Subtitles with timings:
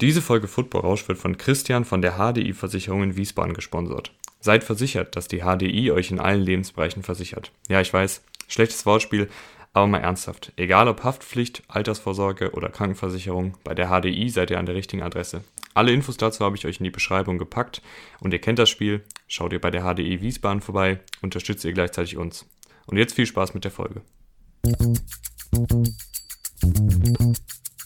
[0.00, 4.12] Diese Folge Football Rausch wird von Christian von der HDI Versicherung in Wiesbaden gesponsert.
[4.40, 7.52] Seid versichert, dass die HDI euch in allen Lebensbereichen versichert.
[7.68, 9.28] Ja, ich weiß, schlechtes Wortspiel,
[9.72, 10.52] aber mal ernsthaft.
[10.56, 15.44] Egal ob Haftpflicht, Altersvorsorge oder Krankenversicherung, bei der HDI seid ihr an der richtigen Adresse.
[15.74, 17.80] Alle Infos dazu habe ich euch in die Beschreibung gepackt
[18.20, 19.02] und ihr kennt das Spiel.
[19.28, 22.46] Schaut ihr bei der HDI Wiesbaden vorbei, unterstützt ihr gleichzeitig uns.
[22.86, 24.02] Und jetzt viel Spaß mit der Folge.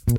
[0.09, 0.17] Und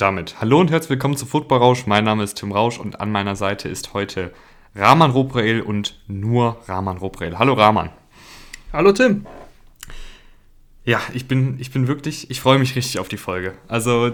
[0.00, 1.86] damit hallo und herzlich willkommen zu Football Rausch.
[1.86, 4.32] Mein Name ist Tim Rausch und an meiner Seite ist heute
[4.74, 7.38] Rahman Robrael und nur Rahman Robrael.
[7.38, 7.90] Hallo Rahman.
[8.72, 9.26] Hallo Tim.
[10.86, 13.58] Ja, ich bin, ich bin wirklich, ich freue mich richtig auf die Folge.
[13.68, 14.10] Also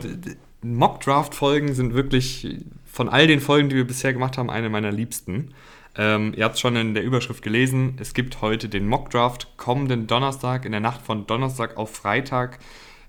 [0.62, 5.52] Mock-Draft-Folgen sind wirklich von all den Folgen, die wir bisher gemacht haben, eine meiner liebsten.
[5.96, 7.96] Ähm, ihr habt es schon in der Überschrift gelesen.
[8.00, 10.64] Es gibt heute den Mock-Draft kommenden Donnerstag.
[10.64, 12.58] In der Nacht von Donnerstag auf Freitag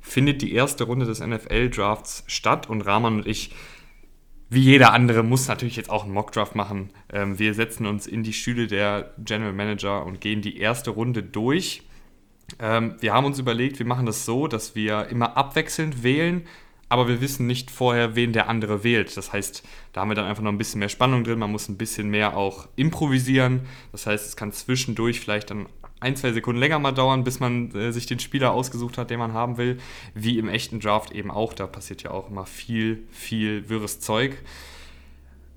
[0.02, 3.54] findet die erste Runde des NFL-Drafts statt und Rahman und ich,
[4.50, 6.92] wie jeder andere, muss natürlich jetzt auch einen Mock-Draft machen.
[7.12, 11.24] Ähm, wir setzen uns in die Stühle der General Manager und gehen die erste Runde
[11.24, 11.84] durch.
[12.60, 16.44] Ähm, wir haben uns überlegt, wir machen das so, dass wir immer abwechselnd wählen
[16.90, 19.16] aber wir wissen nicht vorher, wen der andere wählt.
[19.18, 21.40] Das heißt, da haben wir dann einfach noch ein bisschen mehr Spannung drin.
[21.40, 23.62] Man muss ein bisschen mehr auch improvisieren.
[23.92, 25.68] Das heißt, es kann zwischendurch vielleicht dann
[26.00, 29.20] ein, zwei Sekunden länger mal dauern, bis man äh, sich den Spieler ausgesucht hat, den
[29.20, 29.80] man haben will.
[30.14, 31.54] Wie im echten Draft eben auch.
[31.54, 34.38] Da passiert ja auch immer viel, viel wirres Zeug.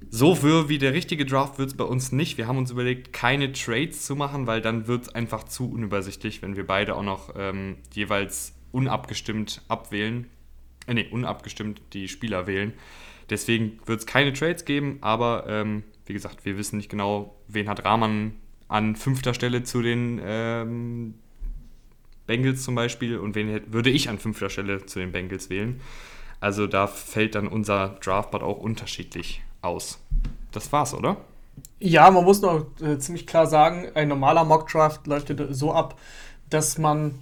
[0.08, 2.38] So wirr wie der richtige Draft wird es bei uns nicht.
[2.38, 6.42] Wir haben uns überlegt, keine Trades zu machen, weil dann wird es einfach zu unübersichtlich,
[6.42, 10.26] wenn wir beide auch noch ähm, jeweils unabgestimmt abwählen
[10.86, 12.72] äh, nee, unabgestimmt die Spieler wählen.
[13.28, 17.68] Deswegen wird es keine Trades geben, aber ähm, wie gesagt, wir wissen nicht genau, wen
[17.68, 18.32] hat Rahman
[18.68, 21.14] an fünfter Stelle zu den ähm,
[22.26, 25.80] Bengals zum Beispiel und wen würde ich an fünfter Stelle zu den Bengals wählen.
[26.40, 29.98] Also da fällt dann unser Draftboard auch unterschiedlich aus.
[30.52, 31.18] Das war's, oder?
[31.78, 35.98] Ja, man muss noch äh, ziemlich klar sagen, ein normaler Mock-Draft läuft so ab,
[36.48, 37.18] dass man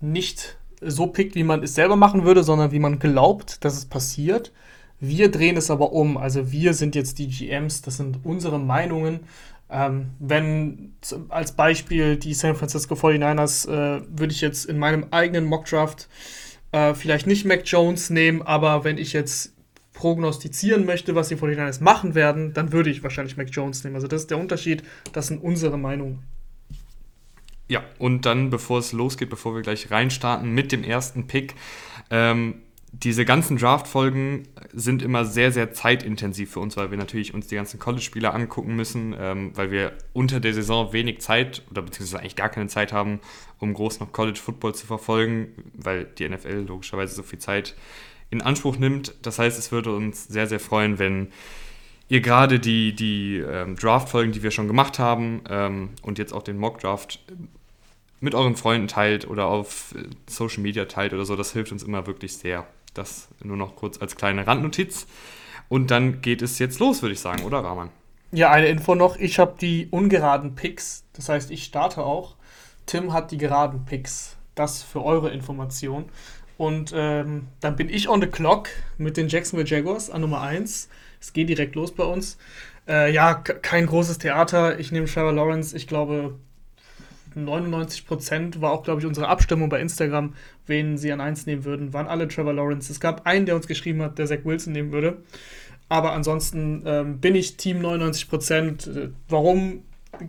[0.00, 3.86] nicht so pickt, wie man es selber machen würde, sondern wie man glaubt, dass es
[3.86, 4.52] passiert.
[5.00, 6.16] Wir drehen es aber um.
[6.16, 9.20] Also wir sind jetzt die GMs, das sind unsere Meinungen.
[9.68, 10.94] Ähm, wenn
[11.28, 16.08] als Beispiel die San Francisco 49ers äh, würde ich jetzt in meinem eigenen Mockdraft
[16.72, 19.52] äh, vielleicht nicht Mac Jones nehmen, aber wenn ich jetzt
[19.92, 23.96] prognostizieren möchte, was die 49ers machen werden, dann würde ich wahrscheinlich Mac Jones nehmen.
[23.96, 26.22] Also das ist der Unterschied, das sind unsere Meinungen.
[27.68, 31.54] Ja, und dann, bevor es losgeht, bevor wir gleich reinstarten mit dem ersten Pick,
[32.10, 32.62] ähm,
[32.92, 37.56] diese ganzen Draft-Folgen sind immer sehr, sehr zeitintensiv für uns, weil wir natürlich uns die
[37.56, 42.36] ganzen College-Spieler angucken müssen, ähm, weil wir unter der Saison wenig Zeit oder beziehungsweise eigentlich
[42.36, 43.20] gar keine Zeit haben,
[43.58, 47.74] um groß noch College-Football zu verfolgen, weil die NFL logischerweise so viel Zeit
[48.30, 49.14] in Anspruch nimmt.
[49.22, 51.28] Das heißt, es würde uns sehr, sehr freuen, wenn
[52.08, 56.42] ihr gerade die, die ähm, Draft-Folgen, die wir schon gemacht haben ähm, und jetzt auch
[56.42, 57.20] den Mock-Draft
[58.20, 61.36] mit euren Freunden teilt oder auf äh, Social Media teilt oder so.
[61.36, 62.66] Das hilft uns immer wirklich sehr.
[62.94, 65.06] Das nur noch kurz als kleine Randnotiz.
[65.68, 67.90] Und dann geht es jetzt los, würde ich sagen, oder Rahman?
[68.32, 69.16] Ja, eine Info noch.
[69.16, 71.04] Ich habe die ungeraden Picks.
[71.12, 72.36] Das heißt, ich starte auch.
[72.86, 74.36] Tim hat die geraden Picks.
[74.54, 76.06] Das für eure Information.
[76.56, 80.88] Und ähm, dann bin ich on the clock mit den Jacksonville Jaguars an Nummer 1.
[81.20, 82.38] Es geht direkt los bei uns.
[82.88, 84.78] Äh, ja, kein großes Theater.
[84.78, 85.76] Ich nehme Trevor Lawrence.
[85.76, 86.34] Ich glaube,
[87.36, 90.34] 99 Prozent war auch, glaube ich, unsere Abstimmung bei Instagram,
[90.66, 92.90] wen sie an 1 nehmen würden, waren alle Trevor Lawrence.
[92.90, 95.18] Es gab einen, der uns geschrieben hat, der Zach Wilson nehmen würde.
[95.88, 98.86] Aber ansonsten ähm, bin ich Team 99 Prozent.
[98.86, 99.82] Äh, warum?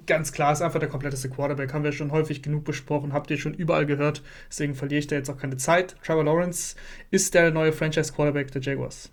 [0.05, 1.73] Ganz klar, ist einfach der kompletteste Quarterback.
[1.73, 4.21] Haben wir schon häufig genug besprochen, habt ihr schon überall gehört.
[4.49, 5.95] Deswegen verliere ich da jetzt auch keine Zeit.
[6.03, 6.75] Trevor Lawrence
[7.09, 9.11] ist der neue Franchise-Quarterback der Jaguars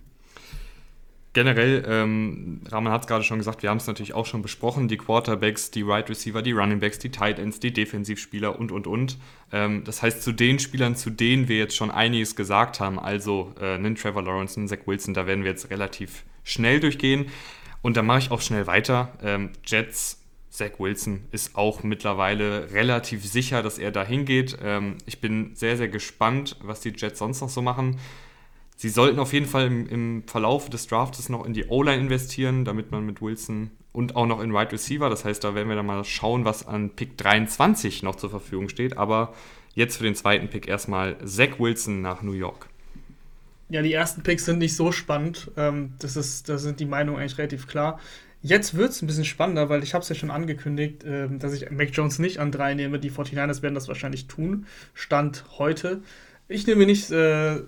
[1.35, 4.89] generell, ähm, Rahman hat es gerade schon gesagt, wir haben es natürlich auch schon besprochen,
[4.89, 8.73] die Quarterbacks, die Wide right Receiver, die Running Backs, die Tight Ends, die Defensivspieler und,
[8.73, 9.19] und, und.
[9.53, 13.53] Ähm, das heißt, zu den Spielern, zu denen wir jetzt schon einiges gesagt haben, also
[13.61, 17.27] äh, einen Trevor Lawrence, einen Zach Wilson, da werden wir jetzt relativ schnell durchgehen.
[17.83, 19.13] Und da mache ich auch schnell weiter.
[19.23, 24.57] Ähm, Jets, Zach Wilson ist auch mittlerweile relativ sicher, dass er da hingeht.
[24.63, 27.99] Ähm, ich bin sehr, sehr gespannt, was die Jets sonst noch so machen.
[28.77, 32.65] Sie sollten auf jeden Fall im, im Verlauf des Drafts noch in die O-Line investieren,
[32.65, 35.77] damit man mit Wilson und auch noch in Wide Receiver, das heißt, da werden wir
[35.77, 38.99] dann mal schauen, was an Pick 23 noch zur Verfügung steht.
[38.99, 39.33] Aber
[39.75, 42.69] jetzt für den zweiten Pick erstmal Zach Wilson nach New York.
[43.69, 45.53] Ja, die ersten Picks sind nicht so spannend.
[45.57, 48.01] Ähm, das ist, da sind die Meinungen eigentlich relativ klar.
[48.43, 51.53] Jetzt wird es ein bisschen spannender, weil ich habe es ja schon angekündigt, äh, dass
[51.53, 52.99] ich Mac Jones nicht an drei nehme.
[52.99, 54.67] Die 49ers werden das wahrscheinlich tun.
[54.93, 56.03] Stand heute.
[56.49, 57.61] Ich nehme nicht äh,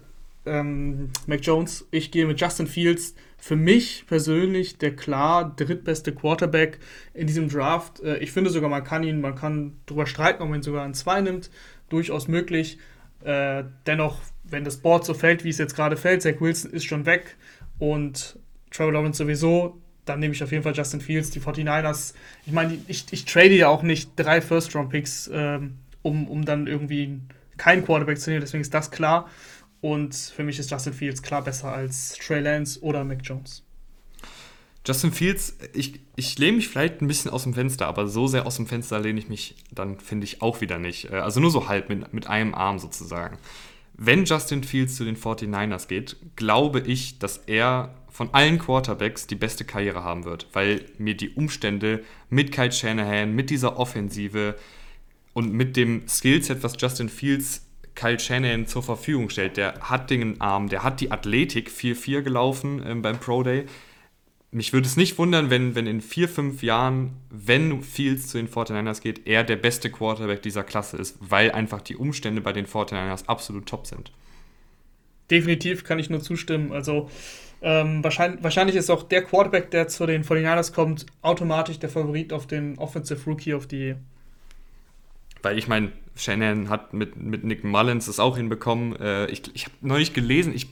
[0.46, 1.86] ähm, Mac Jones.
[1.90, 3.14] Ich gehe mit Justin Fields.
[3.38, 6.78] Für mich persönlich der klar drittbeste Quarterback
[7.14, 8.00] in diesem Draft.
[8.00, 10.84] Äh, ich finde sogar, man kann ihn, man kann darüber streiten, ob man ihn sogar
[10.84, 11.50] an zwei nimmt.
[11.88, 12.78] Durchaus möglich.
[13.22, 16.84] Äh, dennoch, wenn das Board so fällt, wie es jetzt gerade fällt, Zach Wilson ist
[16.84, 17.36] schon weg
[17.78, 18.38] und
[18.70, 21.30] Trevor Lawrence sowieso, dann nehme ich auf jeden Fall Justin Fields.
[21.30, 22.14] Die 49ers,
[22.46, 27.20] ich meine, ich, ich trade ja auch nicht drei First-Round-Picks, ähm, um, um dann irgendwie
[27.56, 29.28] keinen Quarterback zu nehmen, deswegen ist das klar.
[29.86, 33.62] Und für mich ist Justin Fields klar besser als Trey Lance oder Mac Jones.
[34.84, 38.46] Justin Fields, ich, ich lehne mich vielleicht ein bisschen aus dem Fenster, aber so sehr
[38.46, 41.12] aus dem Fenster lehne ich mich dann, finde ich, auch wieder nicht.
[41.12, 43.38] Äh, also nur so halb mit, mit einem Arm sozusagen.
[43.94, 49.36] Wenn Justin Fields zu den 49ers geht, glaube ich, dass er von allen Quarterbacks die
[49.36, 54.56] beste Karriere haben wird, weil mir die Umstände mit Kyle Shanahan, mit dieser Offensive
[55.32, 57.65] und mit dem Skillset, was Justin Fields
[57.96, 62.84] Kyle Shanahan zur Verfügung stellt, der hat den Arm, der hat die Athletik 4-4 gelaufen
[62.86, 63.66] ähm, beim Pro Day.
[64.52, 68.48] Mich würde es nicht wundern, wenn, wenn in vier, fünf Jahren, wenn Fields zu den
[68.48, 72.66] 49ers geht, er der beste Quarterback dieser Klasse ist, weil einfach die Umstände bei den
[72.66, 74.12] 49ers absolut top sind.
[75.30, 76.72] Definitiv kann ich nur zustimmen.
[76.72, 77.10] Also
[77.60, 82.32] ähm, wahrscheinlich, wahrscheinlich ist auch der Quarterback, der zu den 49ers kommt, automatisch der Favorit
[82.32, 83.96] auf den Offensive Rookie the Year.
[85.46, 88.96] Weil ich meine, Shannon hat mit, mit Nick Mullins das auch hinbekommen.
[88.96, 90.66] Äh, ich ich habe neulich gelesen, ich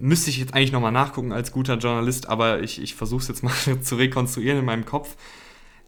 [0.00, 3.42] müsste ich jetzt eigentlich nochmal nachgucken als guter Journalist, aber ich, ich versuche es jetzt
[3.42, 3.52] mal
[3.82, 5.14] zu rekonstruieren in meinem Kopf.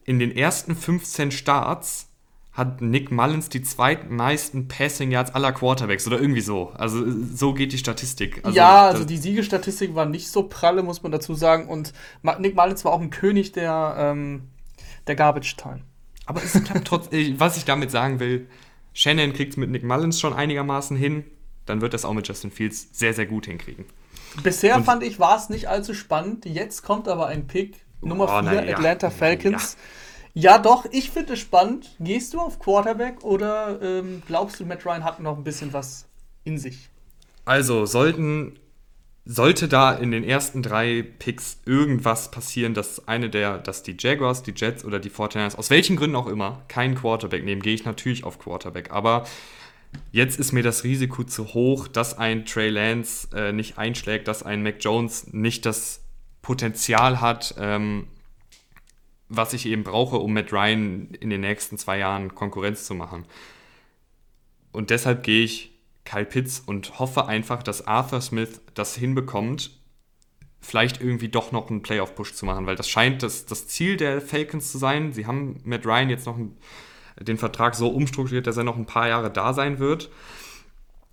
[0.05, 2.11] In den ersten 15 Starts
[2.53, 6.73] hat Nick Mullins die zweitmeisten Passing Yards aller Quarterbacks oder irgendwie so.
[6.75, 8.41] Also so geht die Statistik.
[8.43, 11.69] Also, ja, also die Siegestatistik war nicht so pralle, muss man dazu sagen.
[11.69, 11.95] Und
[12.39, 14.51] Nick Mullins war auch ein König der, ähm,
[15.07, 15.81] der Garbage Time.
[16.27, 17.39] Aber es klappt trotzdem.
[17.41, 18.49] Was ich damit sagen will,
[18.93, 21.25] Shannon kriegt es mit Nick Mullins schon einigermaßen hin.
[21.67, 23.85] Dann wird das auch mit Justin Fields sehr, sehr gut hinkriegen.
[24.43, 26.45] Bisher Und fand ich, war es nicht allzu spannend.
[26.45, 27.85] Jetzt kommt aber ein Pick.
[28.01, 28.75] Nummer 4, oh, ja.
[28.77, 29.77] Atlanta Falcons.
[29.79, 29.79] Ja.
[30.35, 31.95] Ja, doch, ich finde es spannend.
[32.01, 36.07] Gehst du auf Quarterback oder ähm, glaubst du, Matt Ryan hat noch ein bisschen was
[36.45, 36.89] in sich?
[37.45, 38.59] Also, sollten,
[39.25, 44.43] sollte da in den ersten drei Picks irgendwas passieren, dass eine der, dass die Jaguars,
[44.43, 47.85] die Jets oder die 49ers, aus welchen Gründen auch immer, keinen Quarterback nehmen, gehe ich
[47.85, 48.91] natürlich auf Quarterback.
[48.91, 49.25] Aber
[50.11, 54.43] jetzt ist mir das Risiko zu hoch, dass ein Trey Lance äh, nicht einschlägt, dass
[54.43, 56.01] ein Mac Jones nicht das
[56.41, 58.09] Potenzial hat, ähm,
[59.29, 63.25] was ich eben brauche, um Matt Ryan in den nächsten zwei Jahren Konkurrenz zu machen.
[64.73, 65.72] Und deshalb gehe ich
[66.05, 69.71] Kyle Pitts und hoffe einfach, dass Arthur Smith das hinbekommt,
[70.61, 74.21] vielleicht irgendwie doch noch einen Playoff-Push zu machen, weil das scheint das, das Ziel der
[74.21, 75.13] Falcons zu sein.
[75.13, 76.57] Sie haben Matt Ryan jetzt noch einen,
[77.21, 80.11] den Vertrag so umstrukturiert, dass er noch ein paar Jahre da sein wird.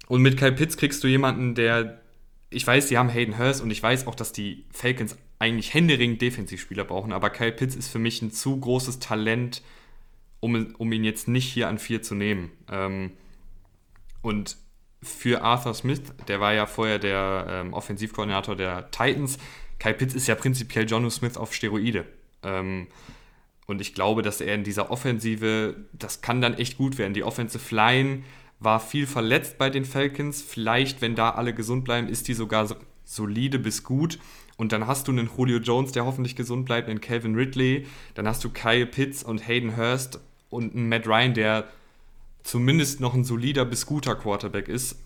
[0.07, 2.01] Und mit Kyle Pitts kriegst du jemanden, der,
[2.49, 6.21] ich weiß, sie haben Hayden Hurst und ich weiß auch, dass die Falcons eigentlich händeringend
[6.21, 9.63] Defensivspieler brauchen, aber Kyle Pitts ist für mich ein zu großes Talent,
[10.41, 12.51] um, um ihn jetzt nicht hier an vier zu nehmen.
[12.69, 13.11] Ähm,
[14.21, 14.57] und
[15.01, 19.37] für Arthur Smith, der war ja vorher der ähm, Offensivkoordinator der Titans,
[19.79, 22.05] Kyle Pitts ist ja prinzipiell Jonu Smith auf Steroide.
[22.43, 22.87] Ähm,
[23.65, 27.13] und ich glaube, dass er in dieser Offensive, das kann dann echt gut werden.
[27.13, 28.23] Die Offensive Line
[28.59, 30.41] war viel verletzt bei den Falcons.
[30.41, 32.67] Vielleicht, wenn da alle gesund bleiben, ist die sogar
[33.05, 34.19] solide bis gut.
[34.57, 37.87] Und dann hast du einen Julio Jones, der hoffentlich gesund bleibt, einen Calvin Ridley.
[38.15, 40.19] Dann hast du Kyle Pitts und Hayden Hurst
[40.49, 41.69] und einen Matt Ryan, der
[42.43, 44.97] zumindest noch ein solider bis guter Quarterback ist.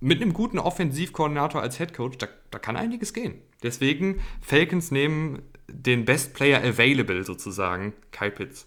[0.00, 3.34] Mit einem guten Offensivkoordinator als Headcoach, da, da kann einiges gehen.
[3.62, 8.66] Deswegen, Falcons nehmen den Best Player Available sozusagen, Kyle Pitts.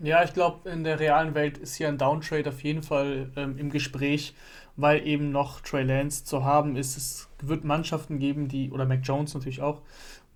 [0.00, 3.58] Ja, ich glaube, in der realen Welt ist hier ein Downtrade auf jeden Fall ähm,
[3.58, 4.34] im Gespräch
[4.80, 6.96] weil eben noch Trey Lance zu haben ist.
[6.96, 9.82] Es wird Mannschaften geben, die, oder Mac Jones natürlich auch,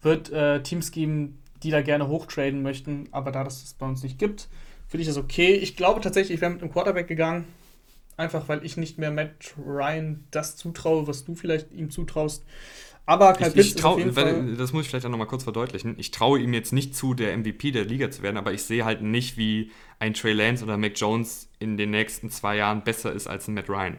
[0.02, 4.18] wird äh, Teams geben, die da gerne hochtraden möchten, aber da das bei uns nicht
[4.18, 4.48] gibt,
[4.88, 5.54] finde ich das okay.
[5.54, 7.46] Ich glaube tatsächlich, ich wäre mit einem Quarterback gegangen,
[8.16, 12.44] einfach weil ich nicht mehr Matt Ryan das zutraue, was du vielleicht ihm zutraust.
[13.06, 15.94] Aber Kyle ich, ich trau, weil, Das muss ich vielleicht auch nochmal kurz verdeutlichen.
[15.98, 18.84] Ich traue ihm jetzt nicht zu, der MVP der Liga zu werden, aber ich sehe
[18.84, 23.12] halt nicht, wie ein Trey Lance oder Mac Jones in den nächsten zwei Jahren besser
[23.12, 23.98] ist als ein Matt Ryan.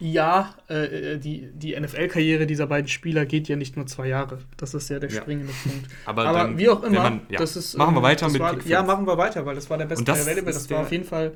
[0.00, 4.38] Ja, äh, äh die, die NFL-Karriere dieser beiden Spieler geht ja nicht nur zwei Jahre.
[4.56, 5.70] Das ist ja der springende ja.
[5.70, 5.88] Punkt.
[6.04, 7.38] Aber, Aber dann, wie auch immer, man, ja.
[7.38, 7.76] das ist.
[7.76, 10.52] Machen wir weiter mit war, Ja, machen wir weiter, weil das war der beste Available.
[10.52, 11.32] Das, das war auf jeden Fall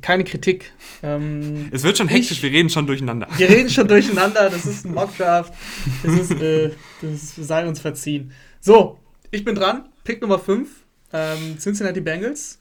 [0.00, 0.72] keine Kritik.
[1.02, 3.28] Ähm, es wird schon hektisch, ich, wir reden schon durcheinander.
[3.36, 5.52] Wir reden schon durcheinander, das ist ein Mockdraft.
[6.02, 6.70] Das, ist, äh,
[7.02, 8.32] das sei uns verziehen.
[8.60, 8.98] So,
[9.30, 9.88] ich bin dran.
[10.04, 10.68] Pick Nummer 5.
[11.12, 12.58] Ähm, Cincinnati Bengals.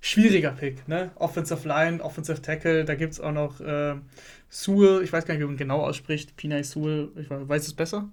[0.00, 1.10] Schwieriger Pick, ne?
[1.16, 3.96] Offensive Line, Offensive Tackle, da gibt es auch noch äh,
[4.48, 6.36] Sewell, ich weiß gar nicht, wie man genau ausspricht.
[6.36, 8.08] Pinay Sewell, ich weiß, es besser?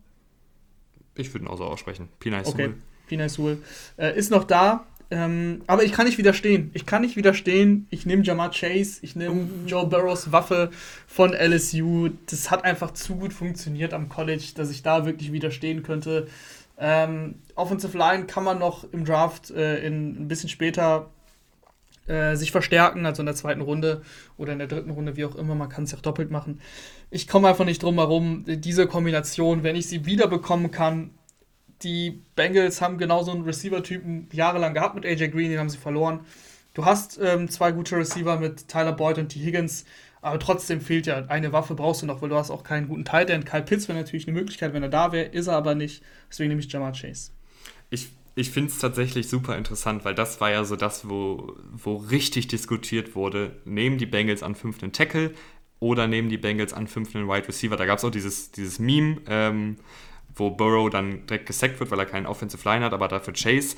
[1.15, 2.10] Ich würde ihn auch so aussprechen.
[2.20, 2.70] Pinay Sewell.
[2.70, 2.74] Okay,
[3.08, 3.58] Pinay Sewell.
[3.98, 6.72] Äh, ist noch da, ähm, aber ich kann nicht widerstehen.
[6.74, 7.88] Ich kann nicht widerstehen.
[7.89, 9.67] Ich nehme Jamar Chase, ich nehme mhm.
[9.67, 10.70] Joe Burrows Waffe
[11.08, 12.10] von LSU.
[12.29, 16.27] Das hat einfach zu gut funktioniert am College, dass ich da wirklich widerstehen könnte.
[16.77, 21.10] Ähm, Offensive Line kann man noch im Draft äh, in, ein bisschen später
[22.07, 24.01] äh, sich verstärken, also in der zweiten Runde
[24.37, 25.55] oder in der dritten Runde, wie auch immer.
[25.55, 26.61] Man kann es ja auch doppelt machen.
[27.09, 31.11] Ich komme einfach nicht drum herum, diese Kombination, wenn ich sie wiederbekommen kann,
[31.83, 36.21] die Bengals haben genauso einen Receiver-Typen jahrelang gehabt mit AJ Green, den haben sie verloren.
[36.73, 39.39] Du hast ähm, zwei gute Receiver mit Tyler Boyd und T.
[39.39, 39.85] Higgins,
[40.21, 43.05] aber trotzdem fehlt ja eine Waffe, brauchst du noch, weil du hast auch keinen guten
[43.05, 43.45] Tight End.
[43.45, 46.03] Kyle Pitts wäre natürlich eine Möglichkeit, wenn er da wäre, ist er aber nicht.
[46.29, 47.31] Deswegen nehme ich Jamar Chase.
[47.89, 51.96] Ich, ich finde es tatsächlich super interessant, weil das war ja so das, wo, wo
[51.96, 53.58] richtig diskutiert wurde.
[53.65, 55.34] Nehmen die Bengals an fünften Tackle
[55.79, 57.75] oder nehmen die Bengals an fünften Wide Receiver?
[57.75, 59.17] Da gab es auch dieses, dieses Meme.
[59.27, 59.77] Ähm,
[60.39, 63.75] wo Burrow dann direkt gesackt wird, weil er keinen Offensive Line hat, aber dafür Chase.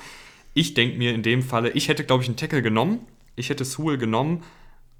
[0.54, 3.06] Ich denke mir in dem Falle, ich hätte, glaube ich, einen Tackle genommen.
[3.36, 4.42] Ich hätte Sewell genommen,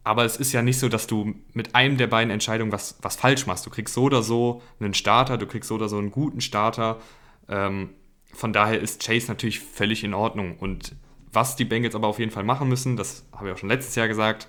[0.05, 3.17] aber es ist ja nicht so, dass du mit einem der beiden Entscheidungen was, was
[3.17, 3.67] falsch machst.
[3.67, 7.01] Du kriegst so oder so einen Starter, du kriegst so oder so einen guten Starter.
[7.49, 7.91] Ähm,
[8.33, 10.57] von daher ist Chase natürlich völlig in Ordnung.
[10.59, 10.95] Und
[11.33, 13.95] was die Bengals aber auf jeden Fall machen müssen, das habe ich auch schon letztes
[13.95, 14.49] Jahr gesagt,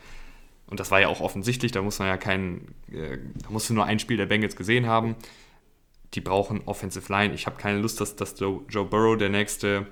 [0.67, 3.73] und das war ja auch offensichtlich, da muss man ja keinen, äh, da musst du
[3.73, 5.15] nur ein Spiel der Bengals gesehen haben
[6.13, 7.33] die brauchen Offensive Line.
[7.33, 9.87] Ich habe keine Lust, dass, dass Joe, Joe Burrow der nächste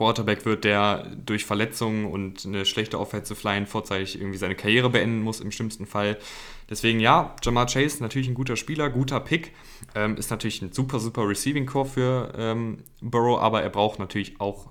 [0.00, 5.20] Quarterback wird, der durch Verletzungen und eine schlechte Offensive Line vorzeitig irgendwie seine Karriere beenden
[5.20, 6.16] muss im schlimmsten Fall.
[6.70, 9.52] Deswegen ja, Jamar Chase natürlich ein guter Spieler, guter Pick,
[9.94, 14.40] ähm, ist natürlich ein super, super Receiving Core für ähm, Burrow, aber er braucht natürlich
[14.40, 14.70] auch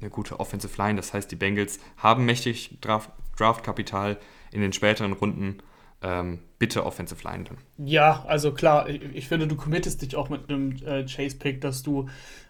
[0.00, 0.96] eine gute Offensive Line.
[0.96, 5.58] Das heißt, die Bengals haben mächtig Draftkapital Draft in den späteren Runden
[6.02, 7.58] ähm, bitte Offensive Line dann.
[7.86, 11.84] Ja, also klar, ich, ich finde, du committest dich auch mit einem äh, Chase-Pick, dass
[11.84, 12.08] du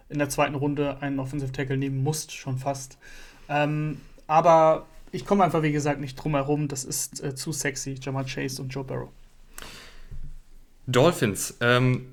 [0.09, 2.99] in der zweiten Runde einen Offensive Tackle nehmen musst, schon fast.
[3.49, 6.69] Ähm, aber ich komme einfach, wie gesagt, nicht drum herum.
[6.69, 9.11] Das ist äh, zu sexy, Jamal Chase und Joe Barrow.
[10.87, 11.57] Dolphins.
[11.61, 12.07] Ähm,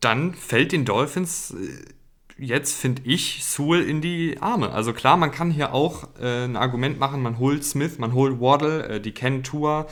[0.00, 4.72] dann fällt den Dolphins äh, jetzt, finde ich, Sewell in die Arme.
[4.72, 8.40] Also klar, man kann hier auch äh, ein Argument machen, man holt Smith, man holt
[8.40, 9.86] Waddle, äh, die kennen Tour.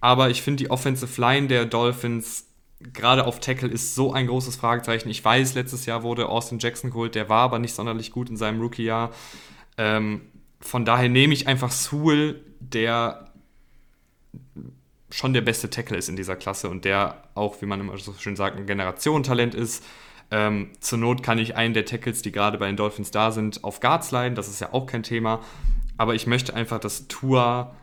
[0.00, 2.46] Aber ich finde die Offensive Line der Dolphins
[2.92, 5.08] gerade auf Tackle ist so ein großes Fragezeichen.
[5.08, 8.36] Ich weiß, letztes Jahr wurde Austin Jackson geholt, der war aber nicht sonderlich gut in
[8.36, 9.10] seinem Rookie-Jahr.
[9.78, 10.22] Ähm,
[10.60, 13.32] von daher nehme ich einfach Sewell, der
[15.10, 18.14] schon der beste Tackle ist in dieser Klasse und der auch, wie man immer so
[18.14, 19.84] schön sagt, ein Generationentalent ist.
[20.30, 23.64] Ähm, zur Not kann ich einen der Tackles, die gerade bei den Dolphins da sind,
[23.64, 24.34] auf Guards leiden.
[24.34, 25.40] Das ist ja auch kein Thema.
[25.98, 27.76] Aber ich möchte einfach, dass Tua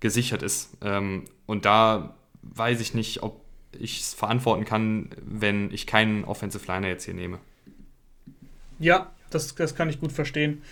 [0.00, 0.76] gesichert ist.
[0.82, 3.43] Ähm, und da weiß ich nicht, ob
[3.80, 7.38] ich es verantworten kann, wenn ich keinen Offensive Liner jetzt hier nehme.
[8.78, 10.62] Ja, das, das kann ich gut verstehen.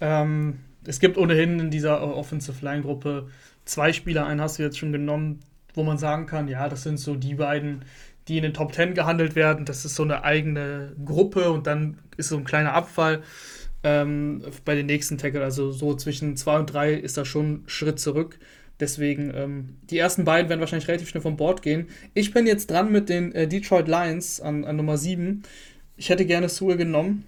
[0.00, 3.28] Ähm, es gibt ohnehin in dieser Offensive Line Gruppe
[3.64, 5.40] zwei Spieler, einen hast du jetzt schon genommen,
[5.74, 7.84] wo man sagen kann, ja, das sind so die beiden,
[8.28, 9.64] die in den Top 10 gehandelt werden.
[9.64, 13.22] Das ist so eine eigene Gruppe und dann ist so ein kleiner Abfall
[13.82, 15.42] ähm, bei den nächsten Tackle.
[15.42, 18.38] Also so zwischen 2 und 3 ist da schon ein Schritt zurück.
[18.82, 21.86] Deswegen, ähm, die ersten beiden werden wahrscheinlich relativ schnell vom Bord gehen.
[22.14, 25.44] Ich bin jetzt dran mit den äh, Detroit Lions an, an, Nummer 7.
[25.96, 27.24] Ich hätte gerne Sewell genommen.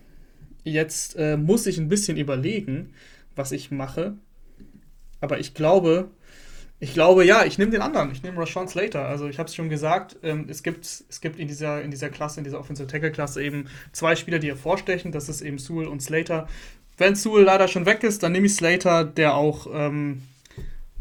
[0.64, 2.92] Jetzt äh, muss ich ein bisschen überlegen,
[3.36, 4.14] was ich mache.
[5.20, 6.10] Aber ich glaube,
[6.80, 8.10] ich glaube, ja, ich nehme den anderen.
[8.10, 9.06] Ich nehme Rashawn Slater.
[9.06, 12.08] Also ich habe es schon gesagt, ähm, es gibt, es gibt in, dieser, in dieser
[12.08, 15.12] Klasse, in dieser Offensive Tackle Klasse eben zwei Spieler, die hervorstechen.
[15.12, 16.48] Das ist eben Sewell und Slater.
[16.96, 20.22] Wenn Sewell leider schon weg ist, dann nehme ich Slater, der auch ähm,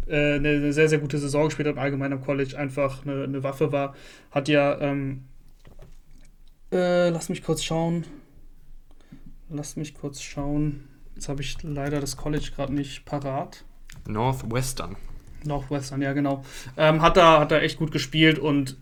[0.08, 3.44] äh, eine, eine, sehr, sehr gute Saison gespielt hat, allgemein am College einfach eine, eine
[3.44, 3.96] Waffe war.
[4.32, 5.26] Hat ja, ähm,
[6.72, 8.06] äh, lass mich kurz schauen.
[9.50, 10.88] Lass mich kurz schauen.
[11.16, 13.64] Jetzt habe ich leider das College gerade nicht parat.
[14.08, 14.96] Northwestern.
[15.44, 16.44] Northwestern, ja, genau.
[16.78, 18.78] Ähm, hat, da, hat da echt gut gespielt und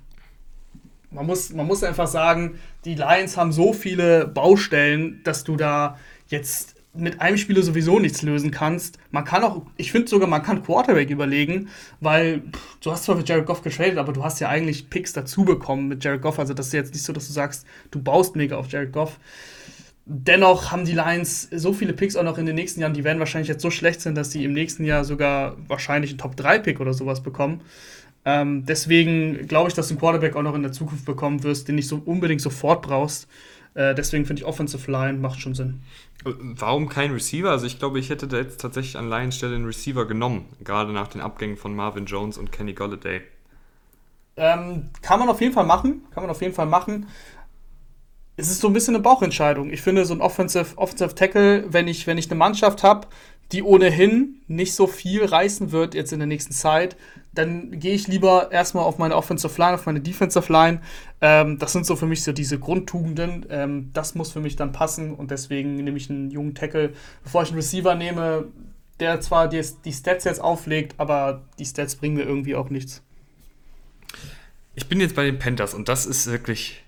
[1.09, 5.99] man muss, man muss einfach sagen, die Lions haben so viele Baustellen, dass du da
[6.27, 8.97] jetzt mit einem Spieler sowieso nichts lösen kannst.
[9.11, 11.69] Man kann auch, ich finde sogar, man kann Quarterback überlegen,
[12.01, 15.13] weil pff, du hast zwar für Jared Goff getradet, aber du hast ja eigentlich Picks
[15.13, 16.39] dazu bekommen mit Jared Goff.
[16.39, 19.19] Also das ist jetzt nicht so, dass du sagst, du baust mega auf Jared Goff.
[20.05, 23.19] Dennoch haben die Lions so viele Picks auch noch in den nächsten Jahren, die werden
[23.19, 26.93] wahrscheinlich jetzt so schlecht sein, dass sie im nächsten Jahr sogar wahrscheinlich einen Top-3-Pick oder
[26.93, 27.61] sowas bekommen.
[28.25, 31.67] Ähm, deswegen glaube ich, dass du einen Quarterback auch noch in der Zukunft bekommen wirst,
[31.67, 33.27] den nicht so unbedingt sofort brauchst.
[33.73, 35.81] Äh, deswegen finde ich Offensive Line macht schon Sinn.
[36.23, 37.49] Warum kein Receiver?
[37.49, 40.91] Also ich glaube, ich hätte da jetzt tatsächlich an Lions Stelle einen Receiver genommen, gerade
[40.93, 43.21] nach den Abgängen von Marvin Jones und Kenny Golladay.
[44.37, 47.07] Ähm, kann man auf jeden Fall machen, kann man auf jeden Fall machen
[48.41, 49.69] es ist so ein bisschen eine Bauchentscheidung.
[49.69, 53.07] Ich finde, so ein Offensive, Offensive Tackle, wenn ich, wenn ich eine Mannschaft habe,
[53.51, 56.95] die ohnehin nicht so viel reißen wird jetzt in der nächsten Zeit,
[57.33, 60.81] dann gehe ich lieber erstmal auf meine Offensive Line, auf meine Defensive Line.
[61.21, 63.45] Ähm, das sind so für mich so diese Grundtugenden.
[63.49, 66.93] Ähm, das muss für mich dann passen und deswegen nehme ich einen jungen Tackle,
[67.23, 68.45] bevor ich einen Receiver nehme,
[68.99, 73.01] der zwar die, die Stats jetzt auflegt, aber die Stats bringen mir irgendwie auch nichts.
[74.75, 76.83] Ich bin jetzt bei den Panthers und das ist wirklich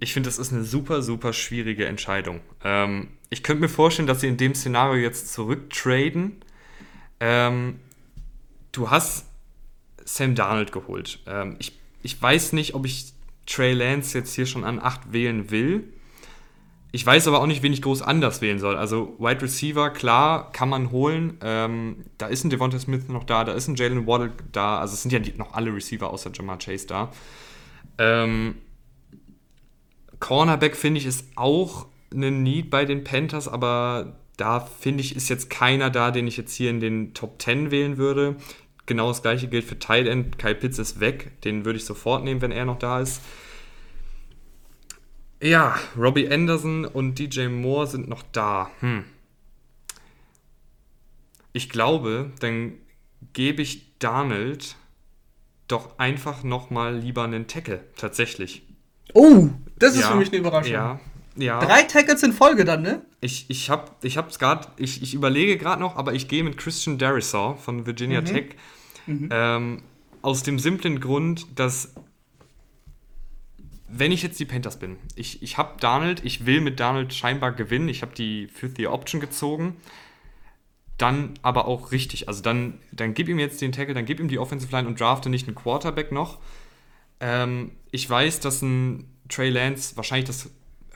[0.00, 2.40] ich finde, das ist eine super, super schwierige Entscheidung.
[2.62, 6.42] Ähm, ich könnte mir vorstellen, dass sie in dem Szenario jetzt zurücktraden.
[7.20, 7.80] Ähm,
[8.72, 9.26] du hast
[10.04, 11.20] Sam Darnold geholt.
[11.26, 13.12] Ähm, ich, ich weiß nicht, ob ich
[13.46, 15.84] Trey Lance jetzt hier schon an 8 wählen will.
[16.92, 18.76] Ich weiß aber auch nicht, wen ich groß anders wählen soll.
[18.76, 21.38] Also Wide Receiver, klar, kann man holen.
[21.42, 24.78] Ähm, da ist ein Devonta Smith noch da, da ist ein Jalen Waddle da.
[24.78, 27.10] Also es sind ja noch alle Receiver außer Jamar Chase da.
[27.98, 28.54] Ähm,
[30.20, 35.28] Cornerback finde ich ist auch eine Need bei den Panthers, aber da finde ich, ist
[35.28, 38.36] jetzt keiner da, den ich jetzt hier in den Top 10 wählen würde.
[38.86, 40.38] Genau das gleiche gilt für Tight End.
[40.38, 41.40] Kyle Pitts ist weg.
[41.42, 43.22] Den würde ich sofort nehmen, wenn er noch da ist.
[45.40, 48.70] Ja, Robbie Anderson und DJ Moore sind noch da.
[48.80, 49.04] Hm.
[51.52, 52.74] Ich glaube, dann
[53.32, 54.76] gebe ich Donald
[55.68, 58.62] doch einfach nochmal lieber einen Tackle, tatsächlich.
[59.14, 60.72] Oh, das ist ja, für mich eine Überraschung.
[60.72, 61.00] Ja,
[61.36, 61.58] ja.
[61.60, 63.02] Drei Tackles in Folge dann, ne?
[63.20, 66.56] Ich, ich habe ich hab's gerade, ich, ich überlege gerade noch, aber ich gehe mit
[66.56, 68.24] Christian Darisaw von Virginia mhm.
[68.26, 68.44] Tech.
[69.06, 69.28] Mhm.
[69.32, 69.82] Ähm,
[70.22, 71.94] aus dem simplen Grund, dass
[73.88, 77.52] wenn ich jetzt die Panthers bin, ich, ich habe Donald, ich will mit Donald scheinbar
[77.52, 79.76] gewinnen, ich habe die Fifth Year Option gezogen,
[80.98, 82.28] dann aber auch richtig.
[82.28, 84.98] Also dann, dann gib ihm jetzt den Tackle, dann gib ihm die Offensive Line und
[84.98, 86.38] drafte nicht einen Quarterback noch.
[87.20, 90.50] Ähm, ich weiß, dass ein Trey Lance wahrscheinlich das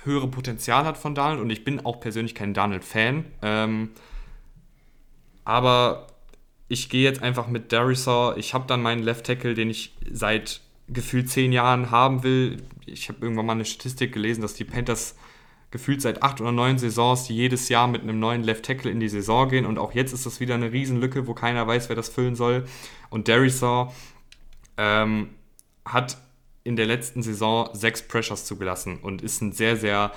[0.04, 3.24] höhere Potenzial hat von Donald und ich bin auch persönlich kein Donald-Fan.
[3.42, 3.90] Ähm,
[5.44, 6.06] aber
[6.68, 8.36] ich gehe jetzt einfach mit Darisaw.
[8.36, 12.62] Ich habe dann meinen Left Tackle, den ich seit gefühlt zehn Jahren haben will.
[12.86, 15.16] Ich habe irgendwann mal eine Statistik gelesen, dass die Panthers
[15.70, 19.08] gefühlt seit acht oder neun Saisons, jedes Jahr mit einem neuen Left Tackle in die
[19.08, 19.66] Saison gehen.
[19.66, 22.66] Und auch jetzt ist das wieder eine Riesenlücke, wo keiner weiß, wer das füllen soll.
[23.10, 23.92] Und Darisaw
[24.76, 25.30] ähm,
[25.84, 26.18] hat
[26.68, 30.12] in der letzten Saison sechs Pressures zugelassen und ist ein sehr, sehr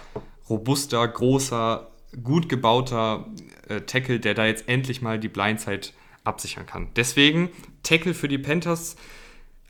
[0.49, 1.89] robuster, großer,
[2.21, 3.25] gut gebauter
[3.69, 5.87] äh, Tackle, der da jetzt endlich mal die Blindside
[6.25, 6.89] absichern kann.
[6.97, 7.49] Deswegen
[7.83, 8.97] Tackle für die Panthers,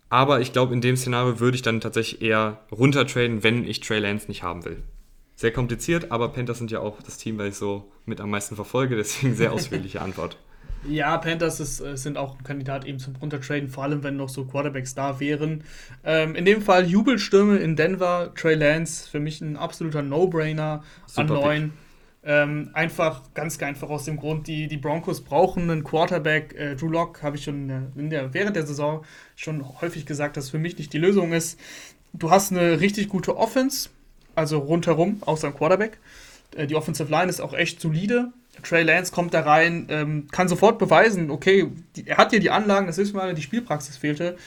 [0.10, 4.00] aber ich glaube, in dem Szenario würde ich dann tatsächlich eher runtertraden, wenn ich Trey
[4.00, 4.82] Lance nicht haben will.
[5.36, 8.56] Sehr kompliziert, aber Panthers sind ja auch das Team, weil ich so mit am meisten
[8.56, 10.38] verfolge, deswegen sehr ausführliche Antwort.
[10.88, 14.30] Ja, Panthers ist, äh, sind auch ein Kandidat eben zum Runtertraden, vor allem wenn noch
[14.30, 15.64] so Quarterbacks da wären.
[16.04, 20.84] Ähm, in dem Fall Jubelstürme in Denver, Trey Lance, für mich ein absoluter No-Brainer
[21.16, 21.74] an 9.
[22.24, 26.56] Ähm, einfach, ganz einfach aus dem Grund, die, die Broncos brauchen einen Quarterback.
[26.56, 29.04] Äh, Drew Lock habe ich schon in der, während der Saison
[29.36, 31.60] schon häufig gesagt, dass für mich nicht die Lösung ist.
[32.14, 33.90] Du hast eine richtig gute Offense,
[34.36, 36.00] also rundherum, außer ein Quarterback.
[36.56, 38.32] Äh, die Offensive Line ist auch echt solide.
[38.64, 42.50] Trey Lance kommt da rein, ähm, kann sofort beweisen, okay, die, er hat hier die
[42.50, 44.38] Anlagen, das ist mal, die Spielpraxis fehlte.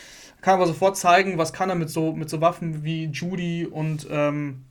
[0.40, 4.06] Kann aber sofort zeigen, was kann er mit so, mit so Waffen wie Judy und
[4.10, 4.64] ähm,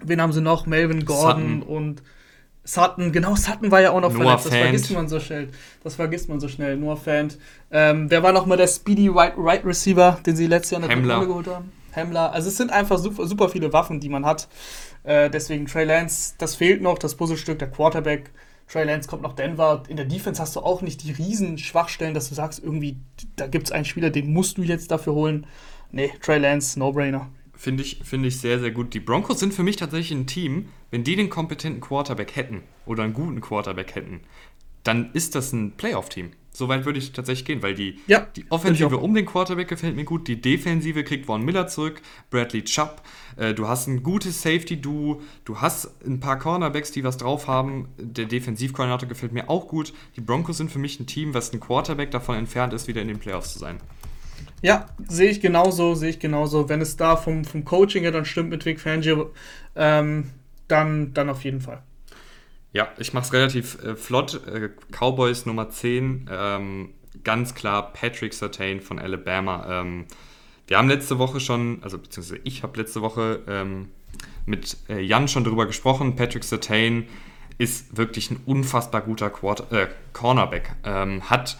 [0.00, 0.66] wen haben sie noch?
[0.66, 1.62] Melvin Gordon Sutton.
[1.62, 2.02] und
[2.64, 5.48] Sutton, genau, Sutton war ja auch noch Noah verletzt, das vergisst man so schnell.
[5.82, 7.38] Das vergisst man so schnell, Noah Fant.
[7.70, 10.88] Ähm, wer war noch mal der Speedy Right, right Receiver, den sie letztes Jahr in
[10.88, 11.72] der Kontrolle geholt haben?
[11.92, 12.32] Hemmler.
[12.32, 14.48] Also es sind einfach super, super viele Waffen, die man hat.
[15.04, 18.30] Äh, deswegen Trey Lance, das fehlt noch, das Puzzlestück, der Quarterback.
[18.72, 19.82] Trey Lance kommt nach Denver.
[19.88, 22.96] In der Defense hast du auch nicht die riesen Schwachstellen, dass du sagst, irgendwie,
[23.36, 25.46] da gibt es einen Spieler, den musst du jetzt dafür holen.
[25.90, 27.28] Nee, Trey Lance, No-Brainer.
[27.54, 28.94] Finde ich, find ich sehr, sehr gut.
[28.94, 33.02] Die Broncos sind für mich tatsächlich ein Team, wenn die den kompetenten Quarterback hätten oder
[33.02, 34.20] einen guten Quarterback hätten,
[34.84, 36.30] dann ist das ein Playoff-Team.
[36.54, 40.04] Soweit würde ich tatsächlich gehen, weil die, ja, die Offensive um den Quarterback gefällt mir
[40.04, 43.02] gut, die Defensive kriegt Von Miller zurück, Bradley Chubb,
[43.36, 47.88] äh, du hast ein gutes Safety-Duo, du hast ein paar Cornerbacks, die was drauf haben,
[47.96, 49.94] der Defensivkoordinator gefällt mir auch gut.
[50.16, 53.08] Die Broncos sind für mich ein Team, was ein Quarterback davon entfernt ist, wieder in
[53.08, 53.78] den Playoffs zu sein.
[54.60, 56.68] Ja, sehe ich genauso, sehe ich genauso.
[56.68, 59.32] Wenn es da vom, vom Coaching her dann stimmt mit Vic Fangio,
[59.74, 60.30] ähm,
[60.68, 61.82] dann, dann auf jeden Fall.
[62.72, 64.46] Ja, ich mache es relativ äh, flott.
[64.46, 66.90] Äh, Cowboys Nummer 10, ähm,
[67.22, 69.66] ganz klar Patrick Sertain von Alabama.
[69.68, 70.06] Ähm,
[70.66, 73.88] wir haben letzte Woche schon, also beziehungsweise ich habe letzte Woche ähm,
[74.46, 76.16] mit äh, Jan schon darüber gesprochen.
[76.16, 77.08] Patrick Sertain
[77.58, 80.74] ist wirklich ein unfassbar guter Quarter, äh, Cornerback.
[80.84, 81.58] Ähm, hat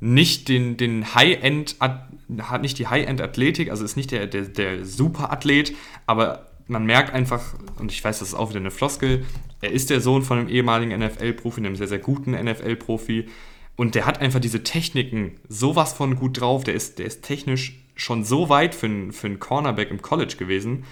[0.00, 5.74] nicht den, den High-End, hat nicht die High-End-Athletik, also ist nicht der, der, der Super-Athlet,
[6.06, 7.42] aber man merkt einfach,
[7.78, 9.24] und ich weiß, das ist auch wieder eine Floskel,
[9.60, 13.28] er ist der Sohn von einem ehemaligen NFL-Profi, einem sehr, sehr guten NFL-Profi.
[13.76, 16.64] Und der hat einfach diese Techniken sowas von gut drauf.
[16.64, 20.84] Der ist, der ist technisch schon so weit für für einen Cornerback im College gewesen.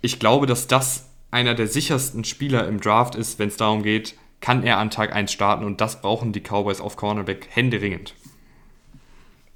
[0.00, 4.16] Ich glaube, dass das einer der sichersten Spieler im Draft ist, wenn es darum geht,
[4.40, 5.64] kann er an Tag 1 starten.
[5.64, 8.14] Und das brauchen die Cowboys auf Cornerback händeringend.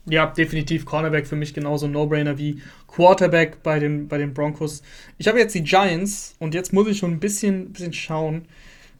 [0.07, 4.83] Ja, definitiv Cornerback für mich genauso No-Brainer wie Quarterback bei den, bei den Broncos.
[5.17, 8.45] Ich habe jetzt die Giants und jetzt muss ich schon ein bisschen, bisschen schauen,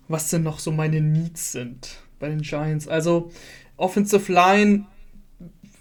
[0.09, 2.89] was denn noch so meine Needs sind bei den Giants.
[2.89, 3.31] Also,
[3.77, 4.87] Offensive Line,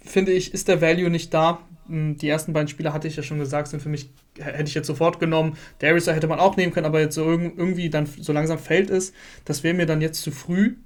[0.04, 1.60] finde ich, ist der Value nicht da.
[1.86, 4.74] Hm, die ersten beiden Spieler hatte ich ja schon gesagt, sind für mich, hätte ich
[4.74, 5.56] jetzt sofort genommen.
[5.78, 9.12] Darius hätte man auch nehmen können, aber jetzt so irgendwie dann so langsam fällt es.
[9.44, 10.76] Das wäre mir dann jetzt zu früh.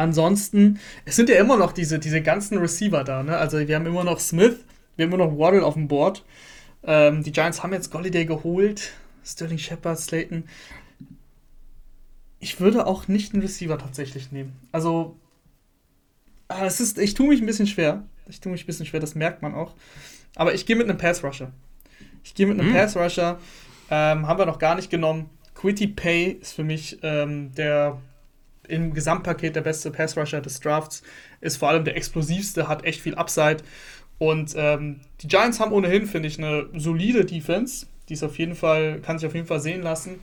[0.00, 3.22] Ansonsten, es sind ja immer noch diese, diese ganzen Receiver da.
[3.22, 3.36] Ne?
[3.36, 4.56] Also wir haben immer noch Smith,
[4.96, 6.24] wir haben immer noch Waddle auf dem Board.
[6.84, 10.44] Ähm, die Giants haben jetzt Golliday geholt, Sterling Shepard, Slayton.
[12.38, 14.56] Ich würde auch nicht einen Receiver tatsächlich nehmen.
[14.72, 15.16] Also,
[16.48, 18.02] ah, es ist, ich tue mich ein bisschen schwer.
[18.26, 19.74] Ich tue mich ein bisschen schwer, das merkt man auch.
[20.34, 21.52] Aber ich gehe mit einem Pass Rusher.
[22.24, 22.74] Ich gehe mit einem mhm.
[22.74, 23.38] Pass Rusher.
[23.90, 25.28] Ähm, haben wir noch gar nicht genommen.
[25.54, 28.00] Quitty Pay ist für mich ähm, der
[28.70, 31.02] im Gesamtpaket der beste Pass-Rusher des Drafts,
[31.40, 33.58] ist vor allem der explosivste, hat echt viel Upside.
[34.18, 37.86] Und ähm, die Giants haben ohnehin, finde ich, eine solide Defense.
[38.08, 40.20] Die ist auf jeden Fall, kann sich auf jeden Fall sehen lassen.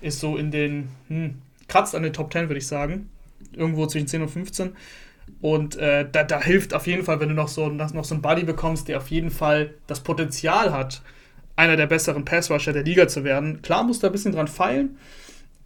[0.00, 1.34] Ist so in den, hm,
[1.68, 3.10] kratzt an den Top 10, würde ich sagen.
[3.52, 4.72] Irgendwo zwischen 10 und 15.
[5.40, 8.22] Und äh, da, da, hilft auf jeden Fall, wenn du noch so, noch so einen
[8.22, 11.02] Buddy bekommst, der auf jeden Fall das Potenzial hat,
[11.56, 13.62] einer der besseren Pass-Rusher der Liga zu werden.
[13.62, 14.98] Klar muss da ein bisschen dran feilen,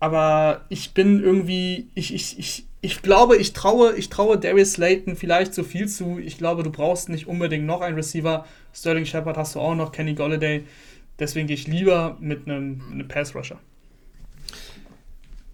[0.01, 5.17] aber ich bin irgendwie, ich, ich, ich, ich glaube, ich traue, ich traue Darius Slayton
[5.17, 6.19] vielleicht zu viel zu.
[6.19, 8.47] Ich glaube, du brauchst nicht unbedingt noch einen Receiver.
[8.73, 10.65] Sterling Shepard hast du auch noch, Kenny Golladay.
[11.19, 13.59] Deswegen gehe ich lieber mit einem, einem Pass-Rusher.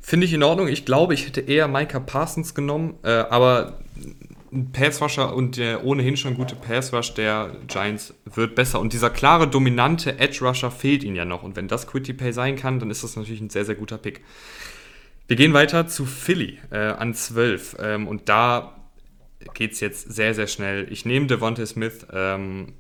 [0.01, 0.69] Finde ich in Ordnung.
[0.69, 3.79] Ich glaube, ich hätte eher Micah Parsons genommen, äh, aber
[4.55, 8.81] ein Passrusher und der ohnehin schon gute Passrush der Giants wird besser.
[8.81, 11.43] Und dieser klare, dominante Edge-Rusher fehlt ihnen ja noch.
[11.43, 13.99] Und wenn das Quitty Pay sein kann, dann ist das natürlich ein sehr, sehr guter
[13.99, 14.23] Pick.
[15.27, 17.77] Wir gehen weiter zu Philly äh, an 12.
[17.81, 18.77] Ähm, und da
[19.55, 20.87] geht es jetzt sehr, sehr schnell.
[20.90, 22.07] Ich nehme Devontae Smith.
[22.12, 22.75] Ähm,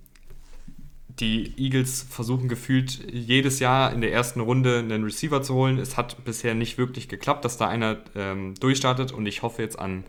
[1.20, 5.78] die Eagles versuchen gefühlt jedes Jahr in der ersten Runde einen Receiver zu holen.
[5.78, 9.12] Es hat bisher nicht wirklich geklappt, dass da einer ähm, durchstartet.
[9.12, 10.04] Und ich hoffe jetzt an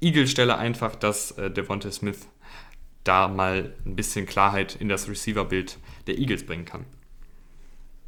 [0.00, 2.28] Eagle-Stelle einfach, dass äh, Devonta Smith
[3.04, 6.84] da mal ein bisschen Klarheit in das Receiver-Bild der Eagles bringen kann.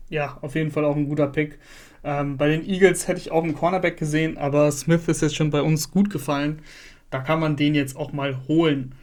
[0.08, 1.58] Ja, auf jeden Fall auch ein guter Pick.
[2.02, 5.50] Ähm, bei den Eagles hätte ich auch einen Cornerback gesehen, aber Smith ist jetzt schon
[5.50, 6.62] bei uns gut gefallen.
[7.10, 8.94] Da kann man den jetzt auch mal holen.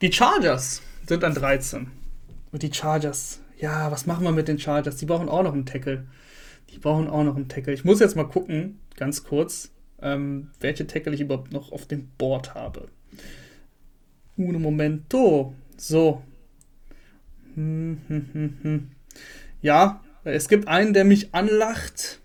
[0.00, 1.90] Die Chargers sind an 13.
[2.52, 4.96] Und die Chargers, ja, was machen wir mit den Chargers?
[4.96, 6.04] Die brauchen auch noch einen Tackle.
[6.70, 7.72] Die brauchen auch noch einen Tackle.
[7.72, 12.08] Ich muss jetzt mal gucken, ganz kurz ähm, welche Tackle ich überhaupt noch auf dem
[12.18, 12.88] Board habe.
[14.36, 15.54] Uno momento.
[15.76, 16.22] So.
[17.54, 18.90] Hm, hm, hm, hm.
[19.62, 22.20] Ja, es gibt einen, der mich anlacht.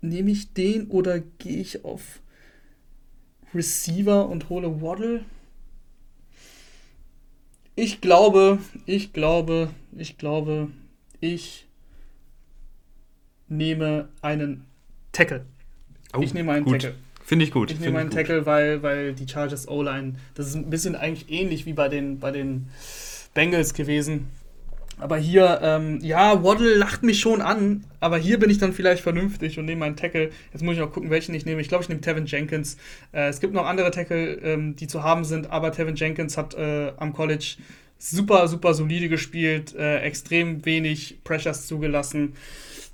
[0.00, 2.20] Nehme ich den oder gehe ich auf
[3.54, 5.24] Receiver und hole Waddle?
[7.76, 10.70] Ich glaube, ich glaube, ich glaube,
[11.20, 11.66] ich
[13.48, 14.66] nehme einen
[15.12, 15.46] Tackle.
[16.14, 16.94] Oh, ich nehme einen Tackle.
[17.24, 17.70] Finde ich gut.
[17.70, 21.66] Ich nehme einen Tackle, weil, weil die Chargers O-Line, das ist ein bisschen eigentlich ähnlich
[21.66, 22.68] wie bei den, bei den
[23.32, 24.28] Bengals gewesen.
[24.98, 29.02] Aber hier, ähm, ja, Waddle lacht mich schon an, aber hier bin ich dann vielleicht
[29.02, 30.30] vernünftig und nehme einen Tackle.
[30.52, 31.60] Jetzt muss ich auch gucken, welchen ich nehme.
[31.60, 32.76] Ich glaube, ich nehme Tevin Jenkins.
[33.12, 36.54] Äh, es gibt noch andere Tackle, ähm, die zu haben sind, aber Tevin Jenkins hat
[36.54, 37.56] äh, am College
[38.10, 42.34] super, super solide gespielt, äh, extrem wenig Pressures zugelassen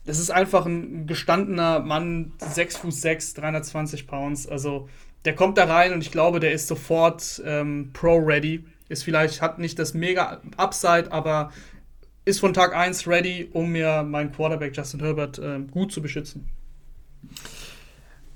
[0.08, 4.48] das ist einfach ein gestandener Mann, 6 Fuß 6, 320 Pounds.
[4.48, 4.88] Also
[5.26, 8.64] der kommt da rein und ich glaube, der ist sofort ähm, Pro-ready.
[8.88, 11.52] Ist vielleicht, hat nicht das mega Upside, aber
[12.24, 16.48] ist von Tag 1 ready, um mir meinen Quarterback Justin Herbert äh, gut zu beschützen.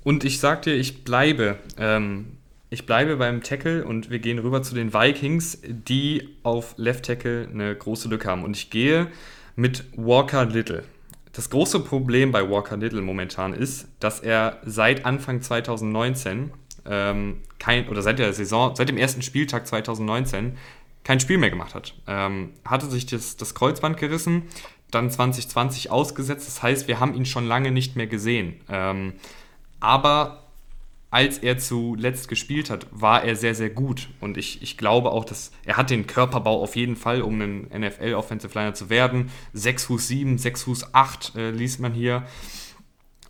[0.05, 1.57] Und ich sag dir, ich bleibe.
[1.79, 2.37] Ähm,
[2.73, 7.49] ich bleibe beim Tackle und wir gehen rüber zu den Vikings, die auf Left Tackle
[7.53, 8.45] eine große Lücke haben.
[8.45, 9.09] Und ich gehe
[9.57, 10.85] mit Walker Little
[11.33, 16.53] das große Problem bei Walker Little momentan ist, dass er seit Anfang 2019
[16.85, 20.59] ähm, kein, oder seit der Saison, seit dem ersten Spieltag 2019
[21.05, 21.95] kein Spiel mehr gemacht hat.
[22.07, 24.43] Ähm, hatte sich das, das Kreuzband gerissen,
[24.91, 26.47] dann 2020 ausgesetzt.
[26.47, 28.61] Das heißt, wir haben ihn schon lange nicht mehr gesehen.
[28.69, 29.15] Ähm,
[29.81, 30.42] aber
[31.13, 34.09] als er zuletzt gespielt hat, war er sehr, sehr gut.
[34.19, 37.69] Und ich, ich glaube auch, dass er hat den Körperbau auf jeden Fall, um ein
[37.69, 39.31] NFL-Offensive Liner zu werden.
[39.53, 42.27] 6 Fuß 7, 6 Fuß 8 äh, liest man hier.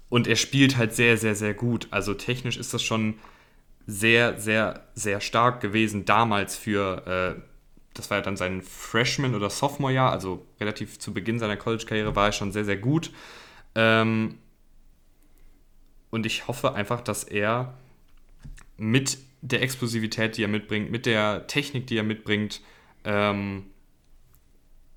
[0.08, 1.88] Und er spielt halt sehr, sehr, sehr gut.
[1.90, 3.14] Also technisch ist das schon
[3.88, 7.42] sehr, sehr, sehr stark gewesen damals für, äh,
[7.94, 12.26] das war ja dann sein Freshman- oder Sophomore-Jahr, also relativ zu Beginn seiner College-Karriere war
[12.26, 13.10] er schon sehr, sehr gut.
[13.74, 14.38] Ähm,
[16.12, 17.72] und ich hoffe einfach, dass er
[18.76, 22.60] mit der Explosivität, die er mitbringt, mit der Technik, die er mitbringt,
[23.04, 23.64] ähm,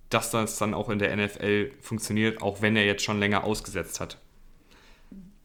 [0.10, 3.99] dass das dann auch in der NFL funktioniert, auch wenn er jetzt schon länger ausgesetzt
[3.99, 4.19] hat.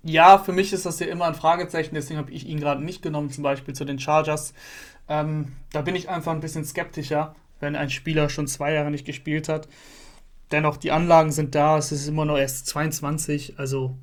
[0.02, 3.00] Ja, für mich ist das ja immer ein Fragezeichen, deswegen habe ich ihn gerade nicht
[3.00, 4.54] genommen, zum Beispiel zu den Chargers.
[5.08, 9.04] Ähm, da bin ich einfach ein bisschen skeptischer, wenn ein Spieler schon zwei Jahre nicht
[9.04, 9.68] gespielt hat.
[10.50, 13.96] Dennoch, die Anlagen sind da, es ist immer noch erst 22, also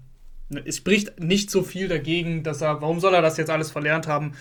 [0.65, 4.07] es spricht nicht so viel dagegen, dass er, warum soll er das jetzt alles verlernt
[4.07, 4.33] haben?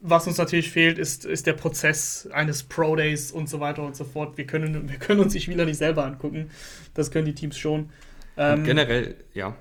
[0.00, 3.96] Was uns natürlich fehlt, ist, ist der Prozess eines Pro Days und so weiter und
[3.96, 4.36] so fort.
[4.36, 6.50] Wir können, wir können uns die Spieler nicht selber angucken.
[6.92, 7.90] Das können die Teams schon.
[8.36, 9.56] Ähm, generell, ja.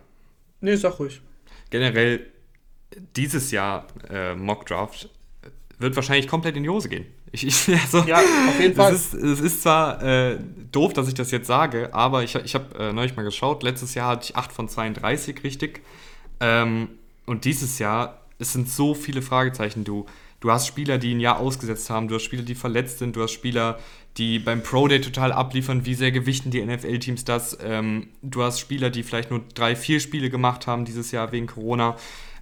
[0.60, 1.22] Nee, sag ruhig.
[1.69, 2.28] Generell,
[3.15, 5.10] dieses Jahr äh, Mock Draft
[5.79, 7.05] wird wahrscheinlich komplett in die Hose gehen.
[7.31, 8.93] Ich, ich, also, ja, auf jeden Fall.
[8.93, 10.39] Es ist, es ist zwar äh,
[10.71, 13.63] doof, dass ich das jetzt sage, aber ich, ich habe äh, neulich mal geschaut.
[13.63, 15.81] Letztes Jahr hatte ich 8 von 32 richtig.
[16.39, 16.89] Ähm,
[17.25, 19.83] und dieses Jahr, es sind so viele Fragezeichen.
[19.83, 20.05] Du,
[20.39, 23.23] du hast Spieler, die ein Jahr ausgesetzt haben, du hast Spieler, die verletzt sind, du
[23.23, 23.79] hast Spieler,
[24.17, 27.57] die beim Pro Day total abliefern, wie sehr gewichten die NFL-Teams das.
[27.63, 31.47] Ähm, du hast Spieler, die vielleicht nur drei, vier Spiele gemacht haben dieses Jahr wegen
[31.47, 31.95] Corona.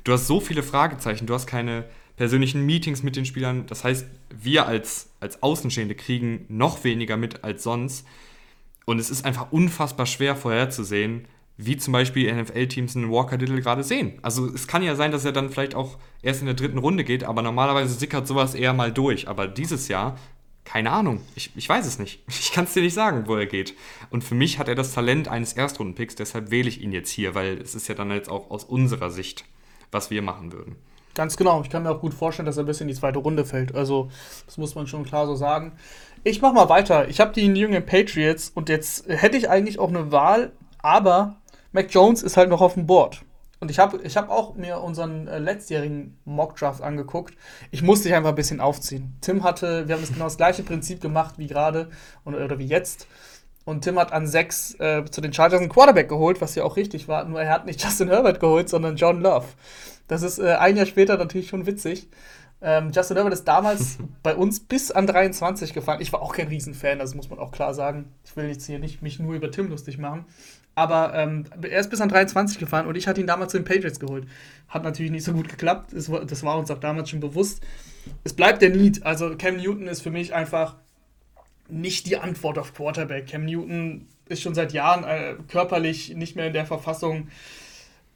[0.03, 3.65] Du hast so viele Fragezeichen, du hast keine persönlichen Meetings mit den Spielern.
[3.67, 8.05] Das heißt, wir als, als Außenstehende kriegen noch weniger mit als sonst.
[8.85, 13.83] Und es ist einfach unfassbar schwer vorherzusehen, wie zum Beispiel NFL-Teams einen Walker Diddle gerade
[13.83, 14.17] sehen.
[14.21, 17.03] Also es kann ja sein, dass er dann vielleicht auch erst in der dritten Runde
[17.03, 19.27] geht, aber normalerweise sickert sowas eher mal durch.
[19.27, 20.17] Aber dieses Jahr,
[20.63, 22.23] keine Ahnung, ich, ich weiß es nicht.
[22.27, 23.75] Ich kann es dir nicht sagen, wo er geht.
[24.09, 27.35] Und für mich hat er das Talent eines Erstrundenpicks, deshalb wähle ich ihn jetzt hier,
[27.35, 29.45] weil es ist ja dann jetzt auch aus unserer Sicht,
[29.91, 30.75] was wir machen würden.
[31.13, 31.61] Ganz genau.
[31.61, 33.75] Ich kann mir auch gut vorstellen, dass er bis in die zweite Runde fällt.
[33.75, 34.09] Also,
[34.45, 35.73] das muss man schon klar so sagen.
[36.23, 37.07] Ich mach mal weiter.
[37.09, 41.35] Ich habe die jungen Patriots und jetzt hätte ich eigentlich auch eine Wahl, aber
[41.71, 43.21] Mac Jones ist halt noch auf dem Board.
[43.61, 47.35] Und ich habe ich hab auch mir unseren äh, letztjährigen Mockdraft angeguckt.
[47.69, 49.15] Ich musste dich einfach ein bisschen aufziehen.
[49.21, 51.91] Tim hatte, wir haben das genau das gleiche Prinzip gemacht wie gerade
[52.25, 53.07] oder wie jetzt.
[53.63, 56.77] Und Tim hat an sechs äh, zu den Chargers einen Quarterback geholt, was ja auch
[56.77, 57.25] richtig war.
[57.25, 59.47] Nur er hat nicht Justin Herbert geholt, sondern John Love.
[60.07, 62.09] Das ist äh, ein Jahr später natürlich schon witzig.
[62.63, 66.01] Ähm, Justin Herbert ist damals bei uns bis an 23 gefahren.
[66.01, 68.13] Ich war auch kein Riesenfan, das muss man auch klar sagen.
[68.23, 70.25] Ich will jetzt hier nicht mich nur über Tim lustig machen.
[70.73, 73.65] Aber ähm, er ist bis an 23 gefahren und ich hatte ihn damals zu den
[73.65, 74.25] Patriots geholt.
[74.69, 75.91] Hat natürlich nicht so gut geklappt.
[75.93, 77.61] Das war, das war uns auch damals schon bewusst.
[78.23, 79.05] Es bleibt der Need.
[79.05, 80.75] Also Cam Newton ist für mich einfach
[81.71, 83.27] nicht die Antwort auf Quarterback.
[83.27, 87.27] Cam Newton ist schon seit Jahren äh, körperlich nicht mehr in der Verfassung,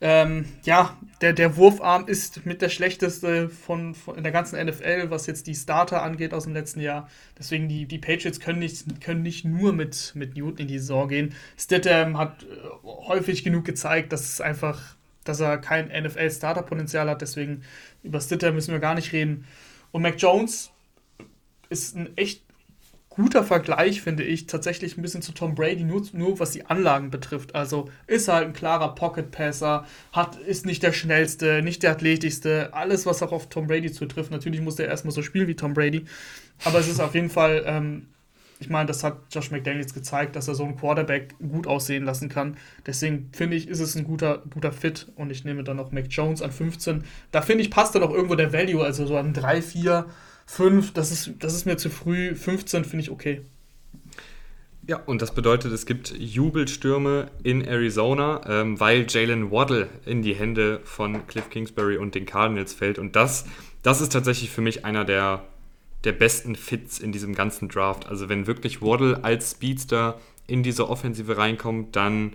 [0.01, 5.09] ähm, ja, der, der Wurfarm ist mit der schlechteste von, von, in der ganzen NFL,
[5.09, 7.09] was jetzt die Starter angeht aus dem letzten Jahr.
[7.39, 11.07] Deswegen die, die Patriots können nicht, können nicht nur mit, mit Newton in die Saison
[11.07, 11.33] gehen.
[11.57, 12.45] Stidham hat äh,
[12.83, 17.21] häufig genug gezeigt, dass es einfach, dass er kein NFL-Starter-Potenzial hat.
[17.21, 17.63] Deswegen
[18.03, 19.47] über Stidham müssen wir gar nicht reden.
[19.91, 20.71] Und Mac Jones
[21.69, 22.43] ist ein echt
[23.15, 27.09] guter Vergleich, finde ich, tatsächlich ein bisschen zu Tom Brady, nur, nur was die Anlagen
[27.09, 27.55] betrifft.
[27.55, 29.85] Also ist halt ein klarer Pocket-Passer,
[30.45, 34.31] ist nicht der schnellste, nicht der athletischste, alles, was auch auf Tom Brady zutrifft.
[34.31, 36.05] Natürlich muss der erstmal so spielen wie Tom Brady,
[36.65, 38.07] aber es ist auf jeden Fall, ähm,
[38.59, 42.29] ich meine, das hat Josh McDaniels gezeigt, dass er so einen Quarterback gut aussehen lassen
[42.29, 42.57] kann.
[42.85, 46.07] Deswegen finde ich, ist es ein guter, guter Fit und ich nehme dann noch Mac
[46.09, 47.03] Jones an 15.
[47.31, 50.05] Da finde ich, passt dann auch irgendwo der Value, also so an 3, 4
[50.45, 52.35] 5, das ist, das ist mir zu früh.
[52.35, 53.41] 15 finde ich okay.
[54.87, 60.35] Ja, und das bedeutet, es gibt Jubelstürme in Arizona, ähm, weil Jalen Waddle in die
[60.35, 62.99] Hände von Cliff Kingsbury und den Cardinals fällt.
[62.99, 63.45] Und das,
[63.81, 65.43] das ist tatsächlich für mich einer der,
[66.03, 68.05] der besten Fits in diesem ganzen Draft.
[68.05, 72.33] Also wenn wirklich Waddle als Speedster in diese Offensive reinkommt, dann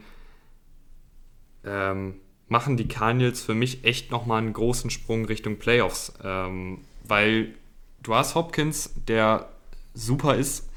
[1.65, 2.17] ähm,
[2.49, 6.13] machen die Cardinals für mich echt nochmal einen großen Sprung Richtung Playoffs.
[6.25, 7.55] Ähm, weil
[8.03, 9.49] du hast Hopkins, der
[9.95, 10.69] super ist,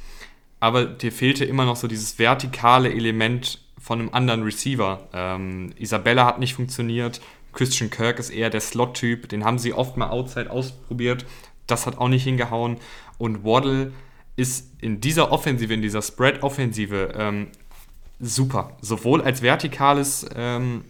[0.60, 5.08] aber dir fehlte immer noch so dieses vertikale Element von einem anderen Receiver.
[5.14, 7.20] Ähm, Isabella hat nicht funktioniert.
[7.52, 9.28] Christian Kirk ist eher der Slot-Typ.
[9.30, 11.26] Den haben sie oft mal outside ausprobiert.
[11.68, 12.78] Das hat auch nicht hingehauen.
[13.18, 13.92] Und Waddle
[14.36, 17.48] ist in dieser Offensive, in dieser Spread-Offensive ähm,
[18.20, 18.78] super.
[18.82, 20.86] Sowohl als vertikales, ähm,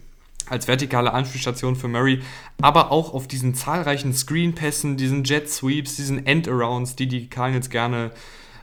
[0.48, 2.20] als vertikale Anspielstation für Murray,
[2.60, 8.10] aber auch auf diesen zahlreichen Screen-Pässen, diesen Jet-Sweeps, diesen End-Arounds, die die Cardinals gerne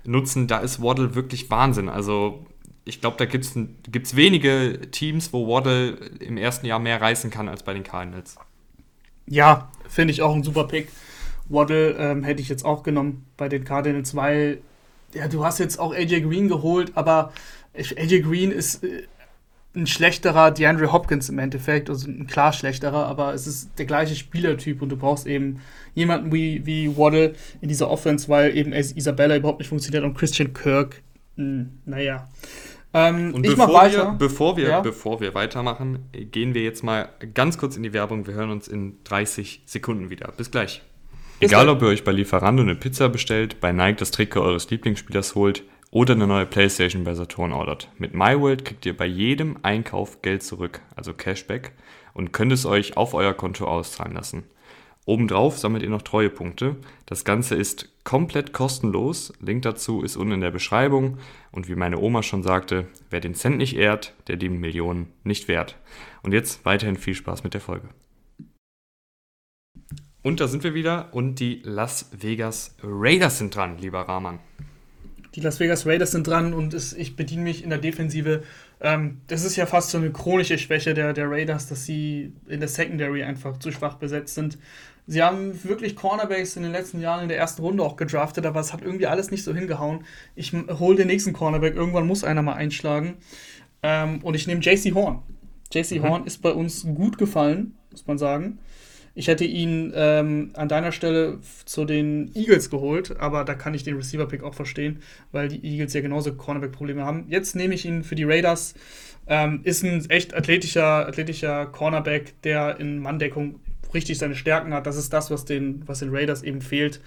[0.04, 0.48] nutzen.
[0.48, 1.90] Da ist Waddle wirklich Wahnsinn.
[1.90, 2.46] Also
[2.86, 7.48] ich glaube, da gibt es wenige Teams, wo Waddle im ersten Jahr mehr reißen kann
[7.48, 8.36] als bei den Cardinals.
[9.28, 10.90] Ja, finde ich auch ein super Pick.
[11.48, 14.62] Waddle ähm, hätte ich jetzt auch genommen bei den Cardinals, weil
[15.14, 17.34] ja, du hast jetzt auch AJ Green geholt, aber
[17.76, 19.04] AJ Green ist äh,
[19.76, 24.16] ein schlechterer DeAndre Hopkins im Endeffekt, also ein klar schlechterer, aber es ist der gleiche
[24.16, 25.62] Spielertyp und du brauchst eben
[25.96, 30.54] jemanden wie, wie Waddle in dieser Offense, weil eben Isabella überhaupt nicht funktioniert und Christian
[30.54, 31.02] Kirk,
[31.38, 32.28] mh, hm, naja.
[32.94, 34.12] Ähm, und ich bevor, mach weiter.
[34.12, 34.82] Wir, bevor, wir, ja?
[34.82, 38.28] bevor wir weitermachen, gehen wir jetzt mal ganz kurz in die Werbung.
[38.28, 40.34] Wir hören uns in 30 Sekunden wieder.
[40.36, 40.82] Bis gleich.
[41.40, 45.34] Egal, ob ihr euch bei Lieferando eine Pizza bestellt, bei Nike das Trikot eures Lieblingsspielers
[45.36, 47.90] holt oder eine neue Playstation bei Saturn ordert.
[47.98, 51.74] Mit MyWorld kriegt ihr bei jedem Einkauf Geld zurück, also Cashback,
[52.14, 54.44] und könnt es euch auf euer Konto auszahlen lassen.
[55.06, 56.78] Obendrauf sammelt ihr noch Treuepunkte.
[57.06, 59.34] Das Ganze ist komplett kostenlos.
[59.42, 61.18] Link dazu ist unten in der Beschreibung.
[61.52, 65.48] Und wie meine Oma schon sagte, wer den Cent nicht ehrt, der die Millionen nicht
[65.48, 65.78] wert.
[66.22, 67.90] Und jetzt weiterhin viel Spaß mit der Folge.
[70.22, 74.40] Und da sind wir wieder und die Las Vegas Raiders sind dran, lieber Rahman.
[75.36, 78.44] Die Las Vegas Raiders sind dran und es, ich bediene mich in der Defensive.
[78.82, 82.60] Ähm, das ist ja fast so eine chronische Schwäche der, der Raiders, dass sie in
[82.60, 84.58] der Secondary einfach zu schwach besetzt sind.
[85.08, 88.60] Sie haben wirklich Cornerbacks in den letzten Jahren in der ersten Runde auch gedraftet, aber
[88.60, 90.06] es hat irgendwie alles nicht so hingehauen.
[90.36, 93.16] Ich hole den nächsten Cornerback, irgendwann muss einer mal einschlagen.
[93.84, 95.24] Ähm, und ich nehme JC Horn.
[95.74, 96.04] JC mhm.
[96.04, 98.60] Horn ist bei uns gut gefallen, muss man sagen.
[99.14, 103.84] Ich hätte ihn ähm, an deiner Stelle zu den Eagles geholt, aber da kann ich
[103.84, 107.26] den Receiver-Pick auch verstehen, weil die Eagles ja genauso Cornerback-Probleme haben.
[107.28, 108.74] Jetzt nehme ich ihn für die Raiders.
[109.28, 113.60] Ähm, ist ein echt athletischer, athletischer Cornerback, der in Manndeckung
[113.94, 114.88] richtig seine Stärken hat.
[114.88, 117.02] Das ist das, was den, was den Raiders eben fehlt.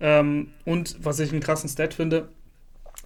[0.00, 2.28] Ähm, und was ich einen krassen Stat finde,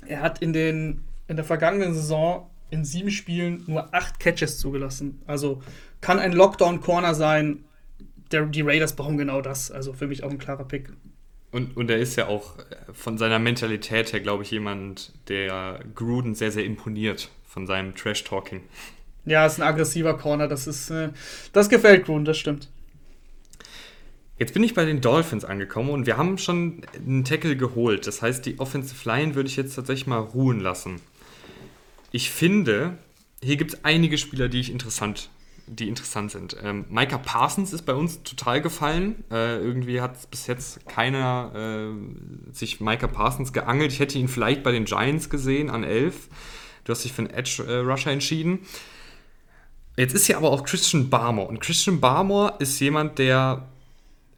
[0.07, 5.21] er hat in, den, in der vergangenen Saison in sieben Spielen nur acht Catches zugelassen.
[5.27, 5.63] Also
[6.01, 7.65] kann ein Lockdown-Corner sein,
[8.33, 9.71] der, die Raiders brauchen genau das.
[9.71, 10.91] Also für mich auch ein klarer Pick.
[11.51, 12.57] Und, und er ist ja auch
[12.93, 18.63] von seiner Mentalität her, glaube ich, jemand, der Gruden sehr, sehr imponiert von seinem Trash-Talking.
[19.27, 20.49] Ja, ist ein aggressiver Corner.
[20.49, 21.11] Das ist, äh,
[21.53, 22.69] das gefällt Gruden, das stimmt.
[24.39, 28.07] Jetzt bin ich bei den Dolphins angekommen und wir haben schon einen Tackle geholt.
[28.07, 31.01] Das heißt, die Offensive Line würde ich jetzt tatsächlich mal ruhen lassen.
[32.11, 32.97] Ich finde,
[33.43, 35.29] hier gibt es einige Spieler, die ich interessant
[35.77, 36.57] die interessant sind.
[36.63, 39.25] Ähm, Micah Parsons ist bei uns total gefallen.
[39.31, 43.93] Äh, irgendwie hat bis jetzt keiner äh, sich Micah Parsons geangelt.
[43.93, 46.29] Ich hätte ihn vielleicht bei den Giants gesehen an 11.
[46.85, 48.61] Du hast dich für einen Edge äh, Rusher entschieden.
[49.97, 51.49] Jetzt ist hier aber auch Christian Barmore.
[51.49, 53.69] Und Christian Barmore ist jemand, der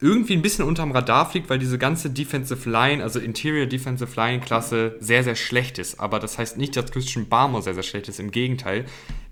[0.01, 4.40] irgendwie ein bisschen unterm Radar fliegt, weil diese ganze Defensive Line, also Interior Defensive Line
[4.40, 6.01] Klasse, sehr, sehr schlecht ist.
[6.01, 8.20] Aber das heißt nicht, dass Christian Barmore sehr, sehr schlecht ist.
[8.20, 8.85] Im Gegenteil,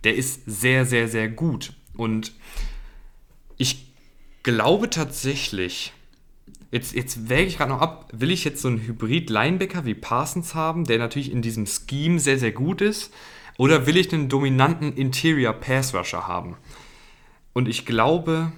[0.04, 1.74] der ist sehr, sehr, sehr gut.
[1.94, 2.32] Und
[3.56, 3.86] ich
[4.42, 5.92] glaube tatsächlich,
[6.70, 10.54] jetzt, jetzt wäge ich gerade noch ab, will ich jetzt so einen Hybrid-Linebacker wie Parsons
[10.54, 13.12] haben, der natürlich in diesem Scheme sehr, sehr gut ist,
[13.58, 16.56] oder will ich einen dominanten Interior Pass Rusher haben?
[17.52, 18.52] Und ich glaube,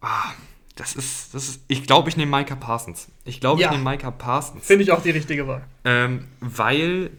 [0.00, 0.32] ah,
[0.74, 3.08] das ist, das ist, ich glaube, ich nehme Micah Parsons.
[3.24, 3.70] Ich glaube, ja.
[3.70, 4.66] ich nehme Micah Parsons.
[4.66, 5.64] Finde ich auch die richtige Wahl.
[5.84, 7.10] Ähm, weil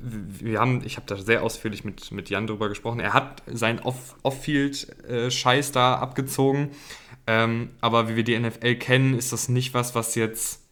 [0.00, 3.00] wir haben, ich habe da sehr ausführlich mit, mit Jan drüber gesprochen.
[3.00, 6.70] Er hat seinen Off-Field-Scheiß da abgezogen.
[7.26, 10.62] Ähm, aber wie wir die NFL kennen, ist das nicht was, was jetzt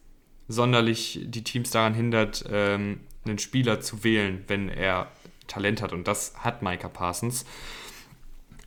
[0.47, 5.11] sonderlich die Teams daran hindert, ähm, einen Spieler zu wählen, wenn er
[5.47, 5.91] Talent hat.
[5.93, 7.45] Und das hat Micah Parsons.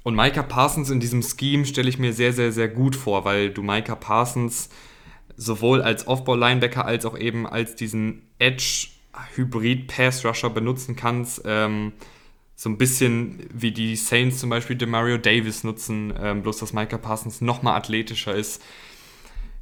[0.03, 3.51] Und Micah Parsons in diesem Scheme stelle ich mir sehr, sehr, sehr gut vor, weil
[3.51, 4.69] du Micah Parsons
[5.37, 8.89] sowohl als Off-Ball-Linebacker als auch eben als diesen Edge
[9.35, 11.43] Hybrid-Pass-Rusher benutzen kannst.
[11.45, 11.93] Ähm,
[12.61, 16.99] so ein bisschen wie die Saints zum Beispiel Demario Davis nutzen, ähm, bloß dass Micah
[16.99, 18.63] Parsons nochmal athletischer ist.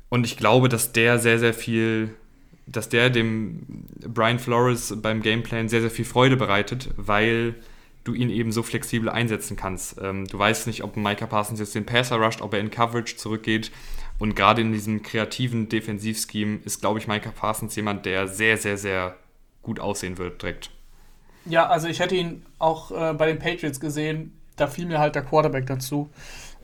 [0.09, 2.15] Und ich glaube, dass der sehr, sehr viel,
[2.67, 7.55] dass der dem Brian Flores beim Gameplan sehr, sehr viel Freude bereitet, weil
[8.03, 10.01] du ihn eben so flexibel einsetzen kannst.
[10.03, 13.17] Ähm, du weißt nicht, ob Micah Parsons jetzt den Passer rusht, ob er in Coverage
[13.17, 13.71] zurückgeht.
[14.19, 18.77] Und gerade in diesem kreativen Defensivscheme ist, glaube ich, Micah Parsons jemand, der sehr, sehr,
[18.77, 19.17] sehr
[19.63, 20.71] gut aussehen wird direkt.
[21.45, 24.39] Ja, also ich hätte ihn auch äh, bei den Patriots gesehen.
[24.57, 26.11] Da fiel mir halt der Quarterback dazu.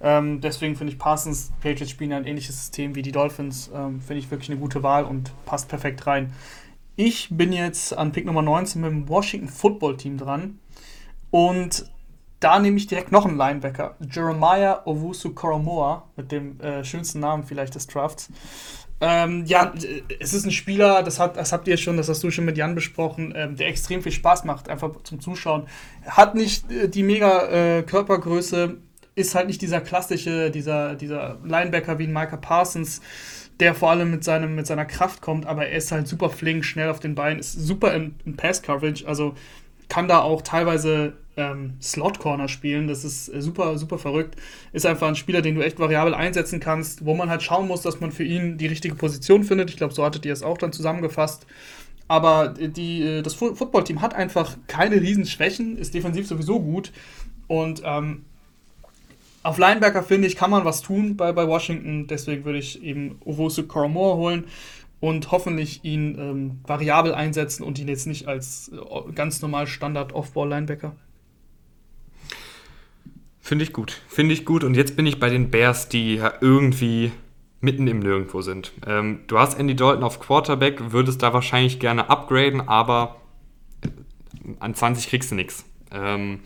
[0.03, 3.71] Ähm, deswegen finde ich Parsons, Patriots spielen ein ähnliches System wie die Dolphins.
[3.75, 6.33] Ähm, finde ich wirklich eine gute Wahl und passt perfekt rein.
[6.97, 10.59] Ich bin jetzt an Pick Nummer 19 mit dem Washington Football Team dran.
[11.31, 11.91] Und
[12.41, 13.97] da nehme ich direkt noch einen Linebacker.
[14.01, 18.29] Jeremiah Owusu Koromoa, mit dem äh, schönsten Namen vielleicht des Drafts.
[19.07, 19.75] Ähm, ja,
[20.19, 22.57] es ist ein Spieler, das, hat, das habt ihr schon, das hast du schon mit
[22.57, 25.65] Jan besprochen, ähm, der extrem viel Spaß macht, einfach zum Zuschauen.
[26.07, 28.79] Hat nicht äh, die mega äh, Körpergröße,
[29.15, 33.03] ist halt nicht dieser klassische, dieser, dieser Linebacker wie ein Micah Parsons,
[33.61, 36.65] der vor allem mit, seinem, mit seiner Kraft kommt, aber er ist halt super flink,
[36.65, 39.35] schnell auf den Beinen, ist super in, in Pass-Coverage, also
[39.95, 42.89] kann da auch teilweise ähm, Slot-Corner spielen.
[42.89, 44.35] Das ist äh, super, super verrückt.
[44.73, 47.83] Ist einfach ein Spieler, den du echt variabel einsetzen kannst, wo man halt schauen muss,
[47.83, 49.71] dass man für ihn die richtige Position findet.
[49.71, 51.47] Ich glaube, so hattet ihr es auch dann zusammengefasst.
[52.09, 56.91] Aber die, äh, das Footballteam hat einfach keine riesen Schwächen, ist defensiv sowieso gut.
[57.47, 58.25] Und ähm,
[59.45, 62.09] auf Linebacker, finde ich, kann man was tun bei, bei Washington.
[62.09, 64.47] Deswegen würde ich eben Owosu Koromor holen
[65.05, 70.15] und hoffentlich ihn ähm, variabel einsetzen und ihn jetzt nicht als äh, ganz normal Standard
[70.15, 70.97] Off-Ball-Linebacker.
[73.39, 74.01] Finde ich gut.
[74.09, 74.65] Finde ich gut.
[74.65, 77.13] Und jetzt bin ich bei den Bears, die ja irgendwie
[77.61, 78.73] mitten im Nirgendwo sind.
[78.87, 83.17] Ähm, du hast Andy Dalton auf Quarterback, würdest da wahrscheinlich gerne upgraden, aber
[84.59, 85.67] an 20 kriegst du nichts.
[85.93, 86.41] Ähm,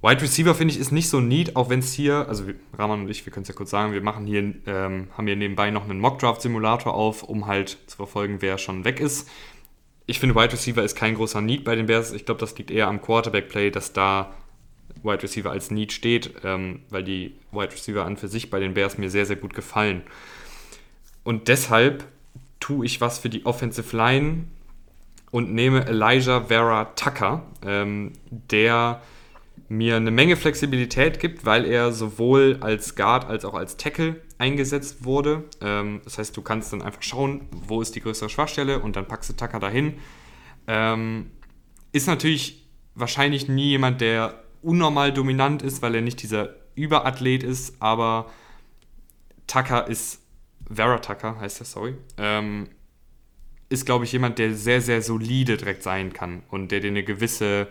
[0.00, 2.44] Wide Receiver finde ich ist nicht so neat, auch wenn es hier, also
[2.76, 5.34] Rahman und ich, wir können es ja kurz sagen, wir machen hier, ähm, haben hier
[5.34, 9.28] nebenbei noch einen Mockdraft-Simulator auf, um halt zu verfolgen, wer schon weg ist.
[10.06, 12.12] Ich finde, Wide Receiver ist kein großer Need bei den Bears.
[12.12, 14.32] Ich glaube, das liegt eher am Quarterback-Play, dass da
[15.02, 18.74] Wide Receiver als Need steht, ähm, weil die Wide Receiver an für sich bei den
[18.74, 20.02] Bears mir sehr, sehr gut gefallen.
[21.24, 22.04] Und deshalb
[22.60, 24.44] tue ich was für die Offensive Line
[25.30, 29.02] und nehme Elijah Vera Tucker, ähm, der
[29.68, 35.04] mir eine Menge Flexibilität gibt, weil er sowohl als Guard als auch als Tackle eingesetzt
[35.04, 35.44] wurde.
[35.60, 39.06] Ähm, das heißt, du kannst dann einfach schauen, wo ist die größere Schwachstelle und dann
[39.06, 39.94] packst du Tucker dahin.
[40.66, 41.30] Ähm,
[41.92, 47.80] ist natürlich wahrscheinlich nie jemand, der unnormal dominant ist, weil er nicht dieser Überathlet ist,
[47.80, 48.30] aber
[49.46, 50.22] Tucker ist,
[50.70, 52.68] Vera Tucker heißt er, sorry, ähm,
[53.68, 57.04] ist, glaube ich, jemand, der sehr, sehr solide direkt sein kann und der dir eine
[57.04, 57.68] gewisse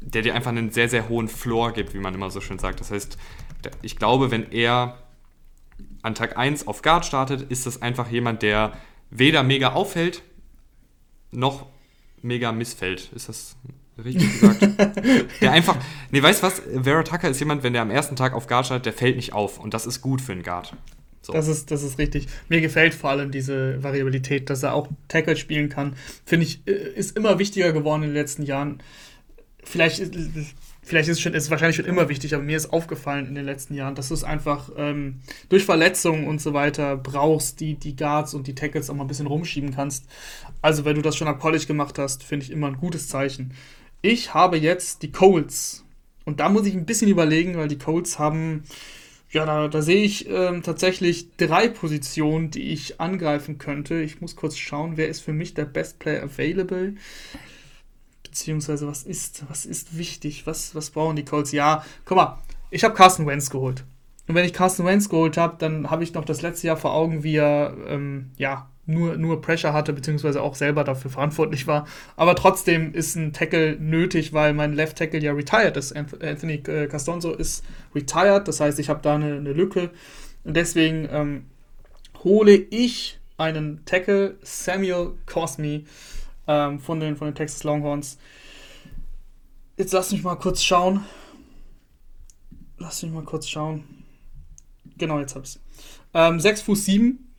[0.00, 2.80] der dir einfach einen sehr, sehr hohen Floor gibt, wie man immer so schön sagt.
[2.80, 3.18] Das heißt,
[3.82, 4.98] ich glaube, wenn er
[6.02, 8.72] an Tag 1 auf Guard startet, ist das einfach jemand, der
[9.10, 10.22] weder mega auffällt,
[11.30, 11.66] noch
[12.22, 13.10] mega missfällt.
[13.14, 13.56] Ist das
[14.02, 14.62] richtig gesagt?
[15.40, 15.76] der einfach,
[16.10, 16.62] nee, weißt du was?
[16.82, 19.32] Vera Tucker ist jemand, wenn der am ersten Tag auf Guard startet, der fällt nicht
[19.32, 19.58] auf.
[19.58, 20.74] Und das ist gut für einen Guard.
[21.22, 21.32] So.
[21.32, 22.26] Das, ist, das ist richtig.
[22.48, 25.94] Mir gefällt vor allem diese Variabilität, dass er auch Tackle spielen kann.
[26.24, 28.80] Finde ich, äh, ist immer wichtiger geworden in den letzten Jahren
[29.64, 30.02] vielleicht,
[30.82, 33.44] vielleicht ist es schon, ist wahrscheinlich schon immer wichtig, aber mir ist aufgefallen in den
[33.44, 37.96] letzten Jahren, dass du es einfach ähm, durch Verletzungen und so weiter brauchst, die die
[37.96, 40.06] Guards und die Tackles auch mal ein bisschen rumschieben kannst.
[40.62, 43.52] Also, wenn du das schon am College gemacht hast, finde ich immer ein gutes Zeichen.
[44.02, 45.84] Ich habe jetzt die Colts.
[46.24, 48.64] Und da muss ich ein bisschen überlegen, weil die Colts haben,
[49.30, 54.00] ja, da, da sehe ich ähm, tatsächlich drei Positionen, die ich angreifen könnte.
[54.00, 56.94] Ich muss kurz schauen, wer ist für mich der Best Player Available.
[58.38, 60.46] Beziehungsweise, was ist, was ist wichtig?
[60.46, 61.50] Was, was brauchen die Colts?
[61.50, 62.38] Ja, guck mal,
[62.70, 63.84] ich habe Carson Wentz geholt.
[64.28, 66.94] Und wenn ich Carson Wentz geholt habe, dann habe ich noch das letzte Jahr vor
[66.94, 71.86] Augen, wie er ähm, ja, nur, nur Pressure hatte, beziehungsweise auch selber dafür verantwortlich war.
[72.14, 75.96] Aber trotzdem ist ein Tackle nötig, weil mein Left Tackle ja retired ist.
[75.96, 79.90] Anthony äh, Castonzo ist retired, das heißt, ich habe da eine, eine Lücke.
[80.44, 81.46] Und deswegen ähm,
[82.22, 85.82] hole ich einen Tackle, Samuel Cosme,
[86.48, 88.18] ähm, von, den, von den Texas Longhorns.
[89.76, 91.04] Jetzt lass mich mal kurz schauen.
[92.78, 93.84] Lass mich mal kurz schauen.
[94.96, 95.60] Genau, jetzt hab's.
[96.14, 97.32] Ähm, 6 Fuß 7,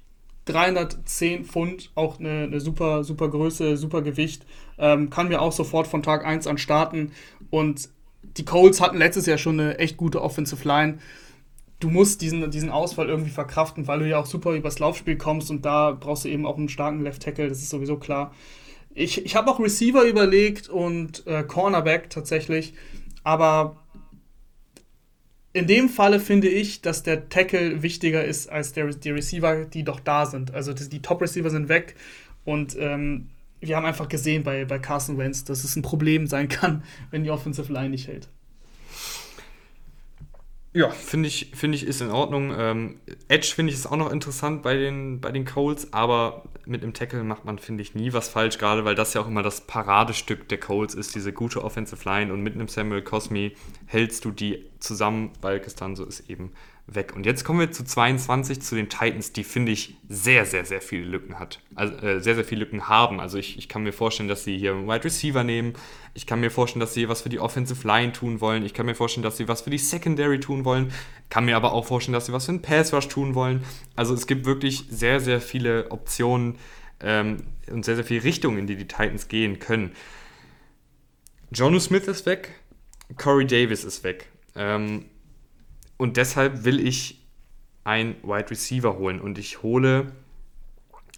[0.45, 4.45] 310 Pfund, auch eine, eine, super, super Größe, super Gewicht.
[4.77, 7.11] Ähm, kann mir auch sofort von Tag 1 an starten.
[7.49, 7.89] Und
[8.37, 10.99] die Colts hatten letztes Jahr schon eine echt gute Offensive Line.
[11.79, 15.49] Du musst diesen, diesen Ausfall irgendwie verkraften, weil du ja auch super übers Laufspiel kommst
[15.49, 18.33] und da brauchst du eben auch einen starken Left Tackle, das ist sowieso klar.
[18.99, 22.73] Ich, ich habe auch Receiver überlegt und äh, Cornerback tatsächlich,
[23.23, 23.77] aber
[25.53, 29.83] in dem Falle finde ich, dass der Tackle wichtiger ist als der, die Receiver, die
[29.83, 30.53] doch da sind.
[30.53, 31.95] Also die, Top-Receiver sind weg
[32.43, 33.29] und ähm,
[33.61, 37.23] wir haben einfach gesehen bei, bei Carson Wentz, dass es ein Problem sein kann, wenn
[37.23, 38.27] die Offensive Line nicht hält.
[40.71, 42.53] Ja, finde ich, find ich ist in Ordnung.
[42.55, 46.83] Ähm, Edge finde ich ist auch noch interessant bei den, bei den Colts, aber mit
[46.83, 49.41] einem Tackle macht man, finde ich, nie was falsch, gerade weil das ja auch immer
[49.41, 53.51] das Paradestück der Colts ist, diese gute Offensive Line und mit einem Samuel Cosme
[53.87, 56.51] hältst du die zusammen, weil Castanzo ist eben
[56.95, 57.15] weg.
[57.15, 60.81] Und jetzt kommen wir zu 22, zu den Titans, die, finde ich, sehr, sehr, sehr
[60.81, 61.61] viele Lücken hat.
[61.75, 63.19] Also, äh, sehr, sehr viele Lücken haben.
[63.19, 65.73] Also ich, ich kann mir vorstellen, dass sie hier einen Wide Receiver nehmen.
[66.13, 68.65] Ich kann mir vorstellen, dass sie was für die Offensive Line tun wollen.
[68.65, 70.91] Ich kann mir vorstellen, dass sie was für die Secondary tun wollen.
[71.29, 73.63] Kann mir aber auch vorstellen, dass sie was für den Pass Rush tun wollen.
[73.95, 76.57] Also es gibt wirklich sehr, sehr viele Optionen
[77.01, 79.91] ähm, und sehr, sehr viele Richtungen, in die die Titans gehen können.
[81.51, 82.51] Jonu Smith ist weg.
[83.17, 84.27] Corey Davis ist weg.
[84.55, 85.05] Ähm,
[85.99, 87.19] und deshalb will ich
[87.83, 89.19] ein Wide Receiver holen.
[89.19, 90.13] Und ich hole,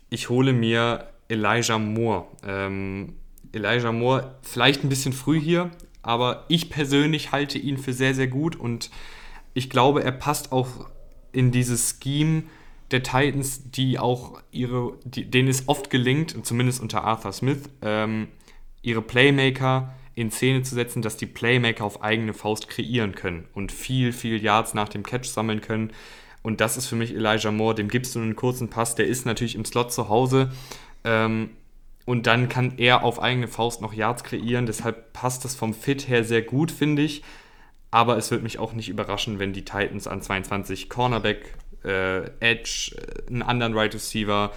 [0.10, 2.26] ich hole mir Elijah Moore.
[2.44, 3.14] Ähm,
[3.54, 5.70] Elijah Moore, vielleicht ein bisschen früh hier,
[6.02, 8.90] aber ich persönlich halte ihn für sehr, sehr gut und
[9.54, 10.90] ich glaube, er passt auch
[11.32, 12.44] in dieses Scheme
[12.90, 18.30] der Titans, die auch ihre, die, denen ist oft gelingt, zumindest unter Arthur Smith, ähm,
[18.82, 23.72] ihre Playmaker in Szene zu setzen, dass die Playmaker auf eigene Faust kreieren können und
[23.72, 25.92] viel, viel Yards nach dem Catch sammeln können.
[26.44, 27.76] Und das ist für mich Elijah Moore.
[27.76, 30.52] Dem gibst du einen kurzen Pass, der ist natürlich im Slot zu Hause.
[31.04, 31.50] Ähm,
[32.06, 34.66] und dann kann er auf eigene Faust noch Yards kreieren.
[34.66, 37.24] Deshalb passt das vom Fit her sehr gut, finde ich.
[37.92, 41.54] Aber es wird mich auch nicht überraschen, wenn die Titans an 22 Cornerback,
[41.84, 44.52] äh, Edge, äh, einen anderen Right Receiver,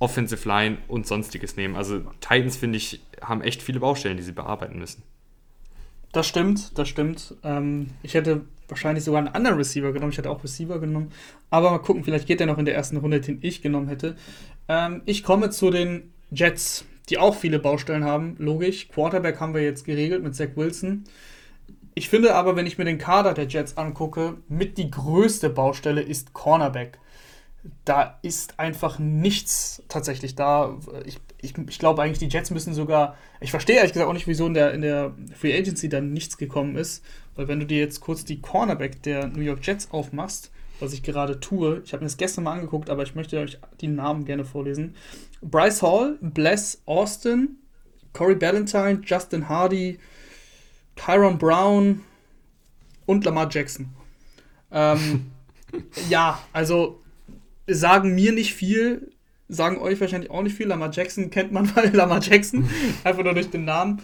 [0.00, 1.76] Offensive Line und sonstiges nehmen.
[1.76, 5.02] Also Titans, finde ich, haben echt viele Baustellen, die sie bearbeiten müssen.
[6.12, 7.36] Das stimmt, das stimmt.
[7.44, 10.10] Ähm, ich hätte wahrscheinlich sogar einen anderen Receiver genommen.
[10.10, 11.12] Ich hätte auch Receiver genommen.
[11.50, 14.16] Aber mal gucken, vielleicht geht er noch in der ersten Runde, den ich genommen hätte.
[14.68, 18.36] Ähm, ich komme zu den Jets, die auch viele Baustellen haben.
[18.38, 18.88] Logisch.
[18.88, 21.04] Quarterback haben wir jetzt geregelt mit Zach Wilson.
[21.94, 26.00] Ich finde aber, wenn ich mir den Kader der Jets angucke, mit die größte Baustelle
[26.00, 26.99] ist Cornerback
[27.84, 30.78] da ist einfach nichts tatsächlich da.
[31.04, 33.16] Ich, ich, ich glaube eigentlich, die Jets müssen sogar.
[33.40, 36.38] Ich verstehe ehrlich gesagt auch nicht, wieso in der, in der Free Agency dann nichts
[36.38, 37.04] gekommen ist.
[37.36, 40.50] Weil wenn du dir jetzt kurz die Cornerback der New York Jets aufmachst,
[40.80, 43.58] was ich gerade tue, ich habe mir das gestern mal angeguckt, aber ich möchte euch
[43.80, 44.94] die Namen gerne vorlesen.
[45.42, 47.58] Bryce Hall, Bless Austin,
[48.14, 49.98] Corey Ballantyne, Justin Hardy,
[50.96, 52.02] Kyron Brown
[53.06, 53.90] und Lamar Jackson.
[54.70, 55.30] Ähm,
[56.08, 57.00] ja, also
[57.74, 59.12] sagen mir nicht viel,
[59.48, 60.66] sagen euch wahrscheinlich auch nicht viel.
[60.66, 62.68] Lamar Jackson kennt man, weil Lamar Jackson,
[63.04, 64.00] einfach nur durch den Namen.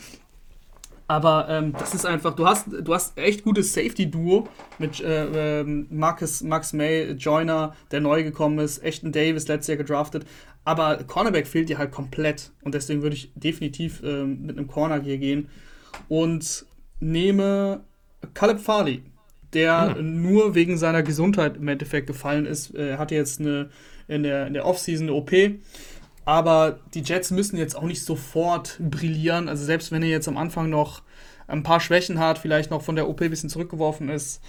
[1.09, 4.49] Aber ähm, das ist einfach, du hast, du hast echt gutes Safety-Duo
[4.79, 9.77] mit äh, ähm, Marcus, Max May, Joyner, der neu gekommen ist, Ashton Davis letztes Jahr
[9.77, 10.27] gedraftet.
[10.65, 12.51] Aber Cornerback fehlt dir halt komplett.
[12.63, 15.49] Und deswegen würde ich definitiv ähm, mit einem Corner hier gehen.
[16.09, 16.67] Und
[16.99, 17.85] nehme
[18.35, 19.03] Caleb Farley
[19.57, 20.23] der mhm.
[20.23, 22.75] nur wegen seiner Gesundheit im Endeffekt gefallen ist.
[22.75, 23.71] Er hatte jetzt eine,
[24.07, 25.33] in der, in der Offseason eine OP.
[26.27, 29.49] Aber die Jets müssen jetzt auch nicht sofort brillieren.
[29.49, 31.03] Also selbst wenn er jetzt am Anfang noch
[31.47, 34.43] ein paar Schwächen hat, vielleicht noch von der OP ein bisschen zurückgeworfen ist,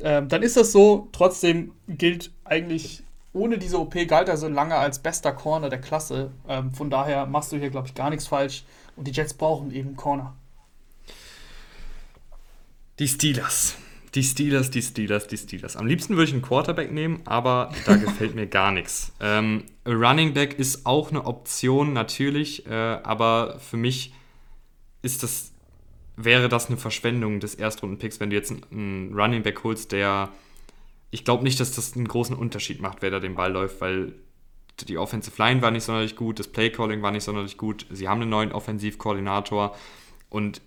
[0.00, 1.08] äh, dann ist das so.
[1.12, 6.32] Trotzdem gilt eigentlich, ohne diese OP galt er so lange als bester Corner der Klasse.
[6.46, 8.64] Ähm, von daher machst du hier, glaube ich, gar nichts falsch.
[8.96, 10.34] Und die Jets brauchen eben Corner.
[12.98, 13.76] Die Steelers.
[14.14, 15.76] Die Steelers, die Steelers, die Steelers.
[15.76, 19.12] Am liebsten würde ich einen Quarterback nehmen, aber da gefällt mir gar nichts.
[19.24, 24.12] Ähm, Running Back ist auch eine Option, natürlich, äh, aber für mich
[25.00, 25.52] ist das,
[26.16, 30.28] wäre das eine Verschwendung des Erstrunden-Picks, wenn du jetzt einen, einen Running Back holst, der.
[31.10, 34.14] Ich glaube nicht, dass das einen großen Unterschied macht, wer da den Ball läuft, weil
[34.80, 38.22] die Offensive Line war nicht sonderlich gut, das Playcalling war nicht sonderlich gut, sie haben
[38.22, 39.76] einen neuen Offensivkoordinator
[40.30, 40.62] und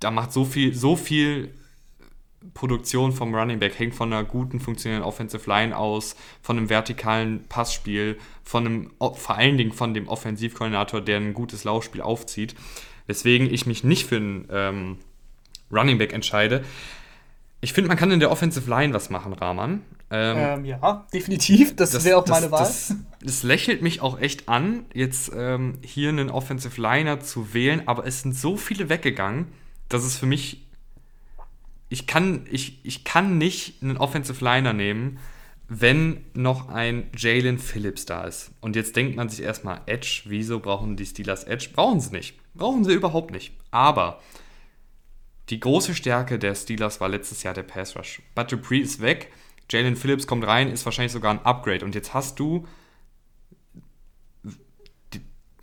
[0.00, 1.52] da macht so viel, so viel
[2.54, 7.44] Produktion vom Running Back hängt von einer guten, funktionierenden Offensive Line aus, von einem vertikalen
[7.48, 12.54] Passspiel, von einem, vor allen Dingen von dem Offensivkoordinator, der ein gutes Laufspiel aufzieht.
[13.06, 14.98] Weswegen ich mich nicht für einen ähm,
[15.72, 16.64] Running Back entscheide.
[17.60, 19.82] Ich finde, man kann in der Offensive Line was machen, Rahman.
[20.10, 21.74] Ähm, ähm, ja, definitiv.
[21.74, 22.60] Das, das wäre auch meine Wahl.
[22.60, 27.82] Das, das, lächelt mich auch echt an, jetzt ähm, hier einen Offensive Liner zu wählen,
[27.86, 29.46] aber es sind so viele weggegangen,
[29.88, 30.61] dass es für mich
[31.92, 35.18] ich kann, ich, ich kann nicht einen Offensive Liner nehmen,
[35.68, 38.50] wenn noch ein Jalen Phillips da ist.
[38.62, 41.68] Und jetzt denkt man sich erstmal, Edge, wieso brauchen die Steelers Edge?
[41.74, 42.38] Brauchen sie nicht.
[42.54, 43.52] Brauchen sie überhaupt nicht.
[43.70, 44.22] Aber
[45.50, 48.22] die große Stärke der Steelers war letztes Jahr der Pass Rush.
[48.34, 49.30] But Dupree ist weg,
[49.70, 51.84] Jalen Phillips kommt rein, ist wahrscheinlich sogar ein Upgrade.
[51.84, 52.66] Und jetzt hast du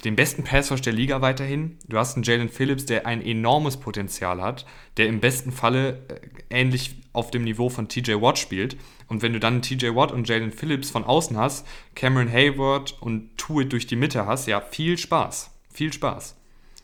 [0.05, 1.77] den besten Passrush der Liga weiterhin.
[1.87, 4.65] Du hast einen Jalen Phillips, der ein enormes Potenzial hat,
[4.97, 6.19] der im besten Falle äh,
[6.49, 8.77] ähnlich auf dem Niveau von TJ Watt spielt.
[9.07, 13.37] Und wenn du dann TJ Watt und Jalen Phillips von außen hast, Cameron Hayward und
[13.37, 15.51] Tuit durch die Mitte hast, ja, viel Spaß.
[15.73, 16.37] Viel Spaß.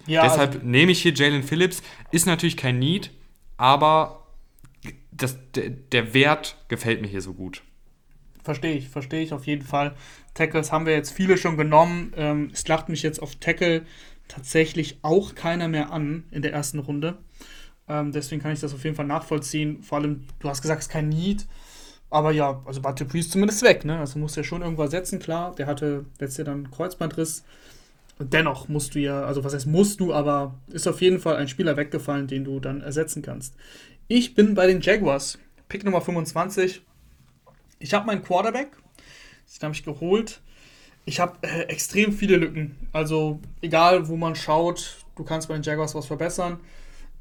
[0.07, 1.81] Ja, Deshalb also, nehme ich hier Jalen Phillips.
[2.11, 3.11] Ist natürlich kein Need,
[3.57, 4.27] aber
[5.11, 7.61] das, der, der Wert gefällt mir hier so gut.
[8.45, 9.95] Verstehe ich, verstehe ich auf jeden Fall.
[10.35, 12.13] Tackles haben wir jetzt viele schon genommen.
[12.15, 13.81] Ähm, es lacht mich jetzt auf Tackle
[14.27, 17.17] tatsächlich auch keiner mehr an in der ersten Runde.
[17.89, 19.81] Ähm, deswegen kann ich das auf jeden Fall nachvollziehen.
[19.81, 21.47] Vor allem, du hast gesagt, es ist kein Need.
[22.11, 23.97] Aber ja, also Bate Priest zumindest weg, ne?
[23.97, 25.55] Also muss ja schon irgendwo ersetzen, klar.
[25.55, 27.43] Der hatte letztes Jahr dann Kreuzbandriss.
[28.19, 31.37] Und dennoch musst du ja, also was heißt musst du, aber ist auf jeden Fall
[31.37, 33.55] ein Spieler weggefallen, den du dann ersetzen kannst.
[34.07, 35.39] Ich bin bei den Jaguars.
[35.67, 36.83] Pick Nummer 25.
[37.79, 40.41] Ich habe meinen Quarterback, den habe ich geholt.
[41.05, 42.87] Ich habe äh, extrem viele Lücken.
[42.91, 46.59] Also egal, wo man schaut, du kannst bei den Jaguars was verbessern.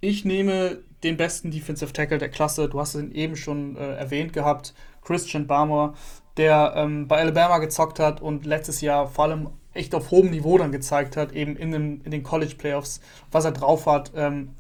[0.01, 2.69] Ich nehme den besten Defensive Tackle der Klasse.
[2.69, 4.75] Du hast ihn eben schon äh, erwähnt gehabt.
[5.03, 5.95] Christian Barmore,
[6.37, 10.57] der ähm, bei Alabama gezockt hat und letztes Jahr vor allem echt auf hohem Niveau
[10.57, 13.01] dann gezeigt hat, eben in den, in den College Playoffs,
[13.31, 14.13] was er drauf hat.
[14.17, 14.55] Ähm,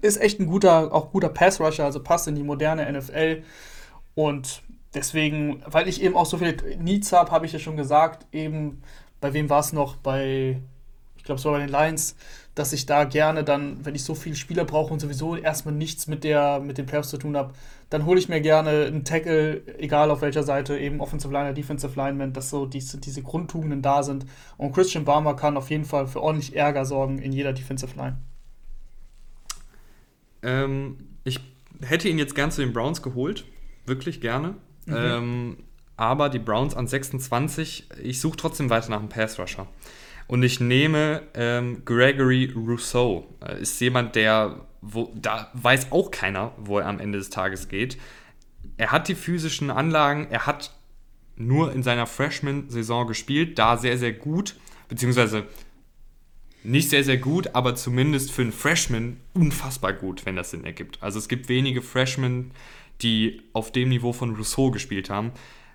[0.00, 3.42] ist echt ein guter, auch guter Pass-Rusher, also passt in die moderne NFL.
[4.14, 4.62] Und
[4.96, 8.82] deswegen, weil ich eben auch so viele Needs habe, habe ich ja schon gesagt, eben,
[9.20, 9.96] bei wem war es noch?
[9.96, 10.60] Bei,
[11.16, 12.16] ich glaube, es war bei den Lions,
[12.54, 16.06] dass ich da gerne dann, wenn ich so viele Spieler brauche und sowieso erstmal nichts
[16.06, 17.52] mit, der, mit den Playoffs zu tun habe,
[17.90, 21.94] dann hole ich mir gerne einen Tackle, egal auf welcher Seite, eben Offensive Liner, Defensive
[21.94, 24.26] Lineman, dass so diese, diese Grundtugenden da sind.
[24.56, 28.16] Und Christian Barmer kann auf jeden Fall für ordentlich Ärger sorgen in jeder Defensive Line.
[30.42, 31.40] Ähm, ich
[31.82, 33.44] hätte ihn jetzt gern zu den Browns geholt,
[33.84, 34.56] wirklich gerne.
[34.86, 34.94] Mhm.
[34.96, 35.56] Ähm,
[35.96, 39.66] aber die Browns an 26, ich suche trotzdem weiter nach einem Pass-Rusher.
[40.26, 43.26] Und ich nehme ähm, Gregory Rousseau.
[43.40, 47.68] Äh, ist jemand, der, wo, da weiß auch keiner, wo er am Ende des Tages
[47.68, 47.96] geht.
[48.76, 50.72] Er hat die physischen Anlagen, er hat
[51.36, 54.56] nur in seiner Freshman-Saison gespielt, da sehr, sehr gut,
[54.88, 55.44] beziehungsweise
[56.64, 60.98] nicht sehr, sehr gut, aber zumindest für einen Freshman unfassbar gut, wenn das Sinn ergibt.
[61.00, 62.50] Also es gibt wenige Freshmen,
[63.02, 65.32] die auf dem Niveau von Rousseau gespielt haben.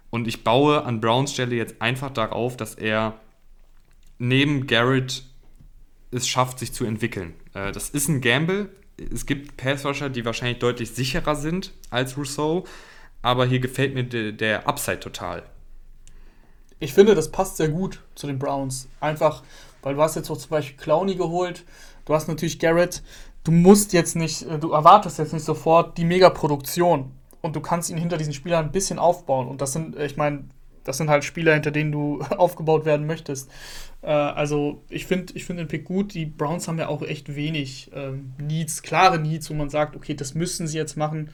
[0.10, 3.20] Und ich baue an Browns Stelle jetzt einfach darauf, dass er
[4.20, 5.24] neben Garrett
[6.12, 7.34] es schafft, sich zu entwickeln.
[7.54, 8.70] Äh, das ist ein Gamble.
[8.98, 12.66] Es gibt Passrusher, die wahrscheinlich deutlich sicherer sind als Rousseau,
[13.22, 15.44] aber hier gefällt mir der, Upside total.
[16.80, 18.90] Ich finde, das passt sehr gut zu den Browns.
[19.00, 19.44] Einfach,
[19.82, 21.64] weil du hast jetzt auch zum Beispiel Clowney geholt,
[22.06, 23.02] du hast natürlich Garrett,
[23.44, 27.12] du musst jetzt nicht, äh, du erwartest jetzt nicht sofort die Megaproduktion
[27.42, 30.18] und du kannst ihn hinter diesen Spielern ein bisschen aufbauen und das sind, äh, ich
[30.18, 30.46] meine,
[30.84, 33.50] das sind halt Spieler, hinter denen du aufgebaut werden möchtest.
[34.02, 36.14] Äh, also ich finde ich find den Pick gut.
[36.14, 40.16] Die Browns haben ja auch echt wenig ähm, Needs, klare Needs, wo man sagt, okay,
[40.16, 41.30] das müssen sie jetzt machen.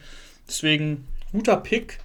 [0.48, 2.00] Deswegen guter Pick.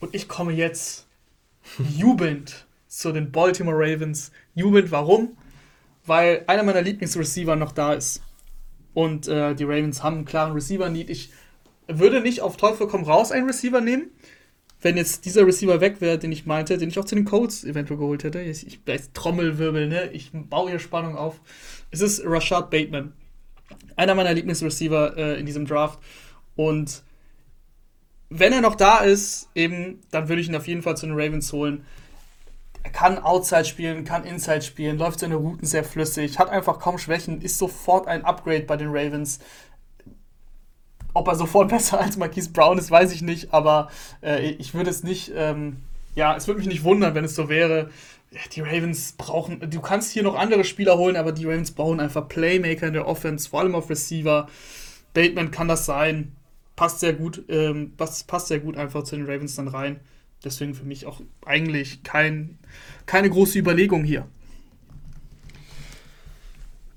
[0.00, 1.06] Und ich komme jetzt
[1.96, 4.32] jubelnd zu den Baltimore Ravens.
[4.54, 5.36] Jubelnd, warum?
[6.06, 8.22] weil einer meiner Lieblingsreceiver noch da ist.
[8.94, 11.10] Und äh, die Ravens haben einen klaren Receiver-Need.
[11.10, 11.30] Ich
[11.86, 14.10] würde nicht auf Teufel komm raus einen Receiver nehmen,
[14.80, 17.64] wenn jetzt dieser Receiver weg wäre, den ich meinte, den ich auch zu den Colts
[17.64, 18.40] eventuell geholt hätte.
[18.40, 18.80] Ich, ich
[19.12, 20.10] Trommelwirbel, ne?
[20.12, 21.40] Ich baue hier Spannung auf.
[21.90, 23.12] Es ist Rashad Bateman.
[23.96, 25.98] Einer meiner Lieblingsreceiver äh, in diesem Draft.
[26.56, 27.02] Und
[28.30, 31.14] wenn er noch da ist, eben, dann würde ich ihn auf jeden Fall zu den
[31.18, 31.84] Ravens holen
[32.82, 36.98] er kann Outside spielen, kann Inside spielen, läuft seine Routen sehr flüssig, hat einfach kaum
[36.98, 39.40] Schwächen, ist sofort ein Upgrade bei den Ravens.
[41.12, 43.90] Ob er sofort besser als Marquise Brown ist, weiß ich nicht, aber
[44.22, 45.76] äh, ich würde es nicht, ähm,
[46.14, 47.90] ja, es würde mich nicht wundern, wenn es so wäre.
[48.54, 52.28] Die Ravens brauchen, du kannst hier noch andere Spieler holen, aber die Ravens brauchen einfach
[52.28, 54.48] Playmaker in der Offense, vor allem auf Receiver.
[55.14, 56.32] Bateman kann das sein,
[56.76, 60.00] passt sehr gut, ähm, passt sehr gut einfach zu den Ravens dann rein.
[60.44, 62.58] Deswegen für mich auch eigentlich kein,
[63.06, 64.26] keine große Überlegung hier.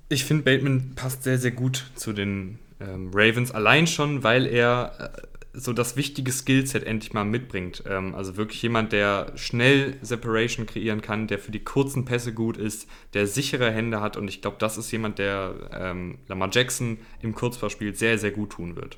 [0.09, 5.13] Ich finde, Bateman passt sehr, sehr gut zu den ähm, Ravens, allein schon, weil er
[5.15, 7.83] äh, so das wichtige Skillset endlich mal mitbringt.
[7.87, 12.57] Ähm, also wirklich jemand, der schnell Separation kreieren kann, der für die kurzen Pässe gut
[12.57, 16.97] ist, der sichere Hände hat und ich glaube, das ist jemand, der ähm, Lamar Jackson
[17.21, 18.97] im Kurzverspiel sehr, sehr gut tun wird.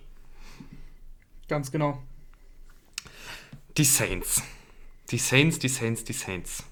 [1.47, 2.01] Ganz genau.
[3.77, 4.41] Die Saints.
[5.11, 6.63] Die Saints, die Saints, die Saints.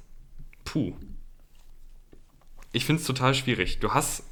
[0.63, 0.93] Puh.
[2.71, 3.79] Ich finde es total schwierig.
[3.79, 4.23] Du hast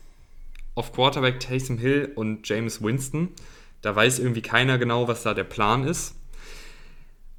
[0.74, 3.28] auf Quarterback Taysom Hill und James Winston.
[3.82, 6.15] Da weiß irgendwie keiner genau, was da der Plan ist.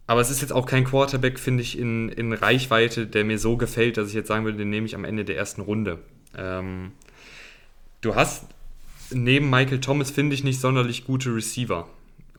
[0.07, 3.57] Aber es ist jetzt auch kein Quarterback, finde ich, in, in Reichweite, der mir so
[3.57, 6.01] gefällt, dass ich jetzt sagen würde, den nehme ich am Ende der ersten Runde.
[6.37, 6.93] Ähm,
[8.03, 8.45] du hast
[9.11, 11.89] neben Michael Thomas, finde ich, nicht sonderlich gute Receiver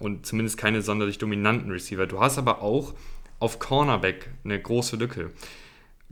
[0.03, 2.05] und zumindest keine sonderlich dominanten Receiver.
[2.05, 2.93] Du hast aber auch
[3.39, 5.31] auf Cornerback eine große Lücke.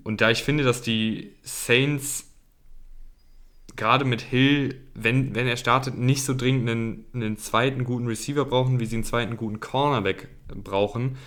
[0.04, 2.32] Und da ich finde, dass die Saints
[3.76, 8.46] gerade mit Hill, wenn, wenn er startet, nicht so dringend einen, einen zweiten guten Receiver
[8.46, 11.18] brauchen, wie sie einen zweiten guten Cornerback brauchen,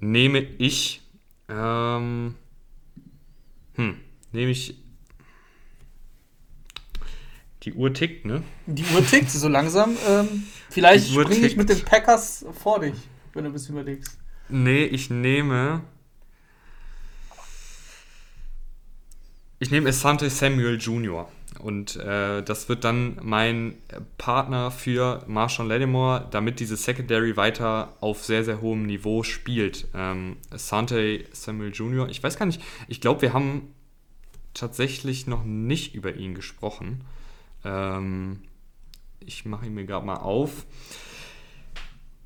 [0.00, 1.02] nehme ich,
[1.48, 2.34] ähm,
[3.74, 3.96] hm,
[4.32, 4.76] nehme ich,
[7.66, 8.42] die Uhr tickt, ne?
[8.66, 9.96] Die Uhr tickt so langsam.
[10.08, 12.94] Ähm, vielleicht springe ich mit den Packers vor dich,
[13.34, 14.16] wenn du ein bisschen überlegst.
[14.48, 15.82] Nee, ich nehme.
[19.58, 21.28] Ich nehme Asante Samuel Jr.
[21.58, 23.76] Und äh, das wird dann mein
[24.18, 29.88] Partner für Marshawn Lattimore, damit diese Secondary weiter auf sehr, sehr hohem Niveau spielt.
[29.94, 33.74] Ähm, Asante Samuel Jr., ich weiß gar nicht, ich glaube, wir haben
[34.54, 37.04] tatsächlich noch nicht über ihn gesprochen.
[37.64, 38.42] Ähm,
[39.20, 40.66] ich mache ihn mir gerade mal auf.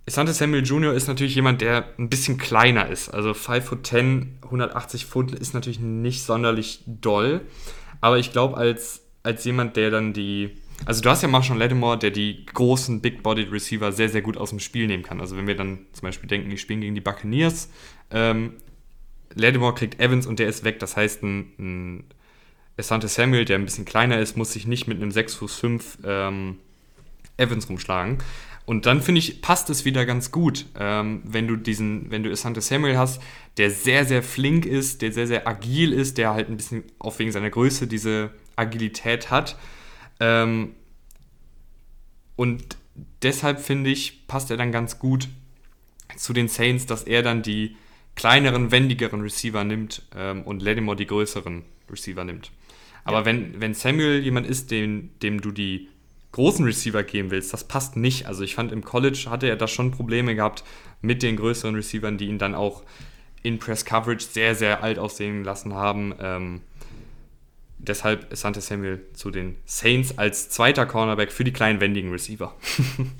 [0.06, 0.92] Asante Samuel Jr.
[0.92, 3.08] ist natürlich jemand, der ein bisschen kleiner ist.
[3.08, 7.42] Also 5 foot 10, 180 Pfund ist natürlich nicht sonderlich doll.
[8.00, 10.56] Aber ich glaube, als als jemand, der dann die.
[10.86, 14.48] Also du hast ja Marshall Lattimore, der die großen Big-Bodied Receiver sehr, sehr gut aus
[14.48, 15.20] dem Spiel nehmen kann.
[15.20, 17.68] Also wenn wir dann zum Beispiel denken, die spielen gegen die Buccaneers,
[18.10, 18.54] ähm,
[19.34, 20.78] Lattimore kriegt Evans und der ist weg.
[20.78, 22.04] Das heißt, ein, ein
[22.80, 25.98] Asante Samuel, der ein bisschen kleiner ist, muss sich nicht mit einem 6 Fuß 5
[26.04, 26.58] ähm,
[27.36, 28.18] Evans rumschlagen.
[28.66, 32.30] Und dann finde ich, passt es wieder ganz gut, ähm, wenn du diesen, wenn du
[32.30, 33.20] Asante Samuel hast,
[33.56, 37.18] der sehr, sehr flink ist, der sehr, sehr agil ist, der halt ein bisschen auch
[37.18, 39.56] wegen seiner Größe diese Agilität hat.
[40.20, 40.74] Ähm,
[42.36, 42.76] und
[43.22, 45.28] deshalb finde ich, passt er dann ganz gut
[46.16, 47.76] zu den Saints, dass er dann die
[48.14, 52.50] kleineren, wendigeren Receiver nimmt ähm, und Lattimore die größeren Receiver nimmt.
[53.04, 53.24] Aber ja.
[53.24, 55.88] wenn, wenn Samuel jemand ist, dem, dem du die
[56.32, 58.26] großen Receiver geben willst, das passt nicht.
[58.26, 60.64] Also ich fand im College hatte er da schon Probleme gehabt
[61.00, 62.82] mit den größeren Receivern, die ihn dann auch
[63.42, 66.14] in Press Coverage sehr, sehr alt aussehen lassen haben.
[66.20, 66.60] Ähm,
[67.78, 72.54] deshalb Sante Samuel zu den Saints als zweiter Cornerback für die kleinen wendigen Receiver.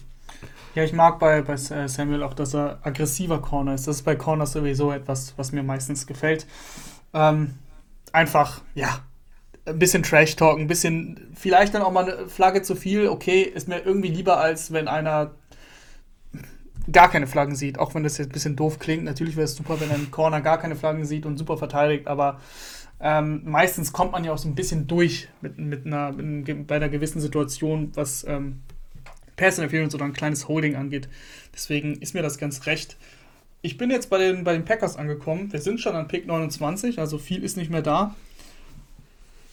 [0.74, 3.86] ja, ich mag bei, bei Samuel auch, dass er aggressiver Corner ist.
[3.86, 6.46] Das ist bei Corners sowieso etwas, was mir meistens gefällt.
[7.14, 7.54] Ähm,
[8.12, 9.00] einfach, ja,
[9.66, 13.08] ein bisschen Trash-Talk, ein bisschen, vielleicht dann auch mal eine Flagge zu viel.
[13.08, 15.32] Okay, ist mir irgendwie lieber, als wenn einer
[16.90, 17.78] gar keine Flaggen sieht.
[17.78, 19.04] Auch wenn das jetzt ein bisschen doof klingt.
[19.04, 22.40] Natürlich wäre es super, wenn ein Corner gar keine Flaggen sieht und super verteidigt, aber
[23.02, 26.76] ähm, meistens kommt man ja auch so ein bisschen durch mit, mit einer, mit, bei
[26.76, 28.60] einer gewissen Situation, was ähm,
[29.36, 31.08] Pass Interference oder ein kleines Holding angeht.
[31.54, 32.98] Deswegen ist mir das ganz recht.
[33.62, 35.50] Ich bin jetzt bei den, bei den Packers angekommen.
[35.50, 38.14] Wir sind schon an Pick 29, also viel ist nicht mehr da.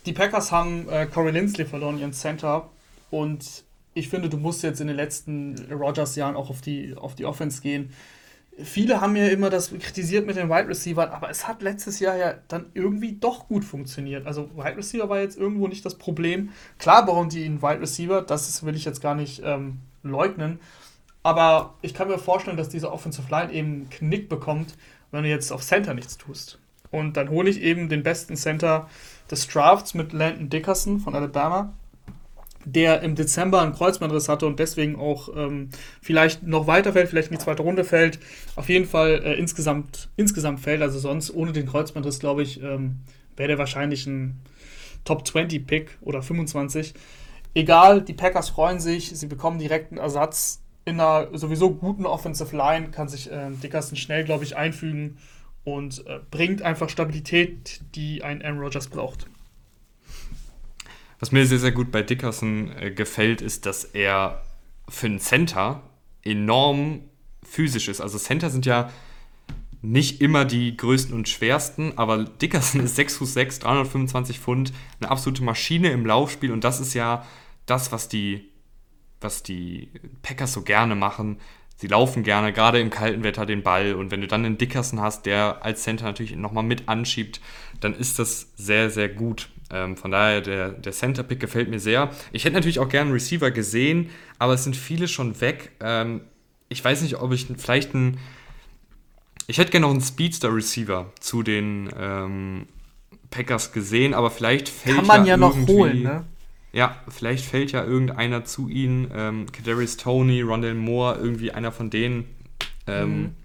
[0.07, 2.69] Die Packers haben äh, Corey Lindsley verloren, ihren Center.
[3.11, 7.25] Und ich finde, du musst jetzt in den letzten Rogers-Jahren auch auf die, auf die
[7.25, 7.93] Offense gehen
[8.63, 12.17] viele haben ja immer das kritisiert mit den Wide Receivers, aber es hat letztes Jahr
[12.17, 14.25] ja dann irgendwie doch gut funktioniert.
[14.25, 16.49] Also Wide Receiver war jetzt irgendwo nicht das Problem.
[16.79, 20.59] Klar bauen die einen Wide Receiver, das will ich jetzt gar nicht ähm, leugnen.
[21.23, 24.75] Aber ich kann mir vorstellen, dass diese Offensive Line eben einen Knick bekommt,
[25.11, 26.59] wenn du jetzt auf Center nichts tust.
[26.89, 28.89] Und dann hole ich eben den besten Center
[29.29, 31.73] des Drafts mit Landon Dickerson von Alabama
[32.73, 35.69] der im Dezember einen Kreuzbandriss hatte und deswegen auch ähm,
[36.01, 38.19] vielleicht noch weiter fällt, vielleicht in die zweite Runde fällt,
[38.57, 40.81] auf jeden Fall äh, insgesamt, insgesamt fällt.
[40.81, 42.99] Also sonst ohne den Kreuzbandriss, glaube ich, ähm,
[43.37, 44.39] wäre der wahrscheinlich ein
[45.05, 46.93] Top 20 Pick oder 25.
[47.53, 52.55] Egal, die Packers freuen sich, sie bekommen direkt einen Ersatz in einer sowieso guten Offensive
[52.55, 55.17] Line, kann sich äh, Dickerson schnell, glaube ich, einfügen
[55.67, 59.27] und äh, bringt einfach Stabilität, die ein Aaron Rodgers braucht.
[61.19, 64.43] Was mir sehr, sehr gut bei Dickerson äh, gefällt, ist, dass er
[64.87, 65.83] für einen Center
[66.23, 67.01] enorm
[67.43, 67.99] physisch ist.
[67.99, 68.93] Also Center sind ja
[69.81, 75.11] nicht immer die größten und schwersten, aber Dickerson ist 6 Fuß 6, 325 Pfund, eine
[75.11, 77.25] absolute Maschine im Laufspiel und das ist ja
[77.65, 78.53] das, was die,
[79.19, 79.91] was die
[80.21, 81.39] Packers so gerne machen.
[81.79, 84.99] Sie laufen gerne, gerade im kalten Wetter, den Ball und wenn du dann einen Dickerson
[84.99, 87.39] hast, der als Center natürlich nochmal mit anschiebt,
[87.79, 89.49] dann ist das sehr, sehr gut.
[89.71, 92.09] Ähm, von daher, der, der Center-Pick gefällt mir sehr.
[92.31, 94.09] Ich hätte natürlich auch gerne einen Receiver gesehen,
[94.39, 95.71] aber es sind viele schon weg.
[95.79, 96.21] Ähm,
[96.67, 98.17] ich weiß nicht, ob ich vielleicht einen.
[99.45, 102.67] Ich hätte gerne noch einen Speedster-Receiver zu den ähm,
[103.29, 106.25] Packers gesehen, aber vielleicht fällt Kann man ja, ja noch holen, ne?
[106.73, 109.09] Ja, vielleicht fällt ja irgendeiner zu ihnen.
[109.13, 112.25] Ähm, Kadarius Tony, Rondell Moore, irgendwie einer von denen.
[112.85, 113.35] Ähm, mhm.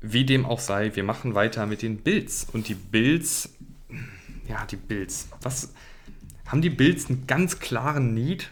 [0.00, 2.46] Wie dem auch sei, wir machen weiter mit den Bills.
[2.52, 3.50] Und die Bills
[4.48, 5.28] ja, die Bills.
[5.42, 5.72] Was
[6.46, 8.50] haben die Bills einen ganz klaren Need?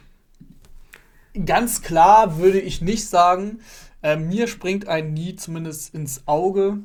[1.45, 3.61] ganz klar würde ich nicht sagen.
[4.03, 6.79] Äh, mir springt ein Nie zumindest ins Auge.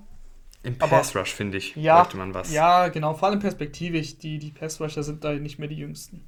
[0.63, 2.53] Im Pass Rush, finde ich, ja, bräuchte man was.
[2.53, 4.17] Ja, genau, vor allem perspektivisch.
[4.19, 6.23] Die, die Pass Rusher sind da nicht mehr die jüngsten.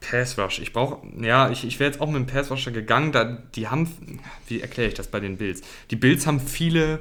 [0.00, 0.58] Pass Rush.
[0.58, 3.12] Ich brauche, ja, ich, ich wäre jetzt auch mit dem Pass Rusher gegangen.
[3.12, 5.62] Da, die haben, wie erkläre ich das bei den Bills?
[5.90, 7.00] Die Bills haben viele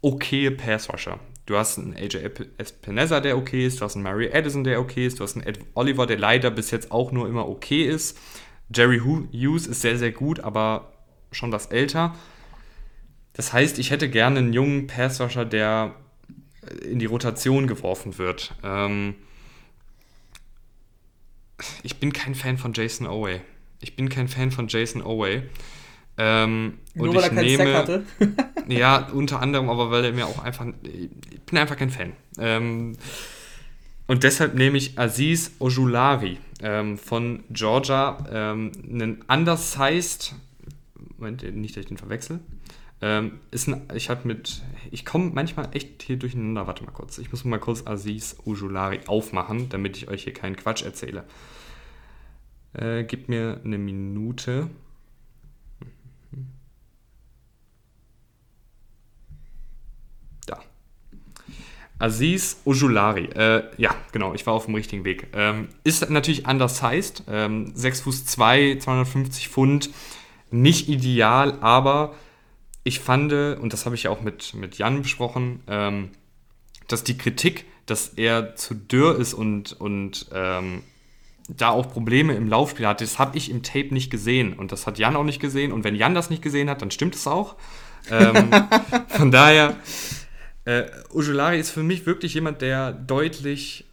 [0.00, 1.18] okay Pass Rusher.
[1.44, 5.06] Du hast einen AJ Espineza, der okay ist, du hast einen Mary Addison, der okay
[5.06, 8.16] ist, du hast einen Ed Oliver, der leider bis jetzt auch nur immer okay ist.
[8.74, 10.92] Jerry Hughes ist sehr, sehr gut, aber
[11.32, 12.14] schon was älter.
[13.34, 15.94] Das heißt, ich hätte gerne einen jungen Passwasher, der
[16.82, 18.54] in die Rotation geworfen wird.
[18.62, 19.14] Ähm
[21.82, 23.40] ich bin kein Fan von Jason Oway.
[23.80, 25.42] Ich bin kein Fan von Jason Oway.
[26.18, 28.04] Ähm, Nur und weil ich er keinen nehme, hatte?
[28.68, 30.66] ja, unter anderem, aber weil er mir auch einfach.
[30.82, 32.12] Ich bin einfach kein Fan.
[32.38, 32.96] Ähm,
[34.06, 40.34] und deshalb nehme ich Aziz Ojulari ähm, von Georgia, ähm, einen undersized.
[41.16, 42.40] Moment, nicht, dass ich den verwechsel.
[43.04, 46.68] Ähm, ist ein, ich habe mit, ich komme manchmal echt hier durcheinander.
[46.68, 47.18] Warte mal kurz.
[47.18, 51.24] Ich muss mal kurz Aziz Ujulari aufmachen, damit ich euch hier keinen Quatsch erzähle.
[52.74, 54.70] Äh, gib mir eine Minute.
[60.46, 60.60] Da.
[61.98, 63.24] Aziz Ujulari.
[63.34, 65.26] Äh, ja, genau, ich war auf dem richtigen Weg.
[65.32, 67.24] Ähm, ist natürlich undersized.
[67.26, 69.90] Ähm, 6 Fuß 2, 250 Pfund.
[70.52, 72.14] Nicht ideal, aber
[72.84, 76.10] ich fand, und das habe ich ja auch mit, mit Jan besprochen, ähm,
[76.88, 80.82] dass die Kritik, dass er zu dürr ist und, und ähm,
[81.48, 84.86] da auch Probleme im Laufspiel hat, das habe ich im Tape nicht gesehen und das
[84.86, 87.26] hat Jan auch nicht gesehen und wenn Jan das nicht gesehen hat, dann stimmt es
[87.26, 87.56] auch.
[88.10, 88.50] Ähm,
[89.08, 89.76] von daher,
[90.64, 93.84] äh, Ujulari ist für mich wirklich jemand, der deutlich,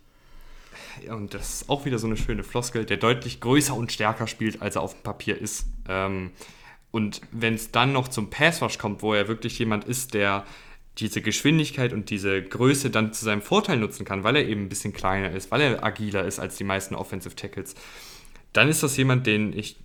[1.10, 4.62] und das ist auch wieder so eine schöne Floskel, der deutlich größer und stärker spielt,
[4.62, 5.66] als er auf dem Papier ist.
[5.88, 6.32] Ähm,
[6.92, 10.46] und wenn es dann noch zum Passwash kommt, wo er wirklich jemand ist, der
[10.98, 14.70] diese Geschwindigkeit und diese Größe dann zu seinem Vorteil nutzen kann, weil er eben ein
[14.70, 17.76] bisschen kleiner ist, weil er agiler ist als die meisten Offensive Tackles,
[18.54, 19.78] dann ist das jemand, den ich,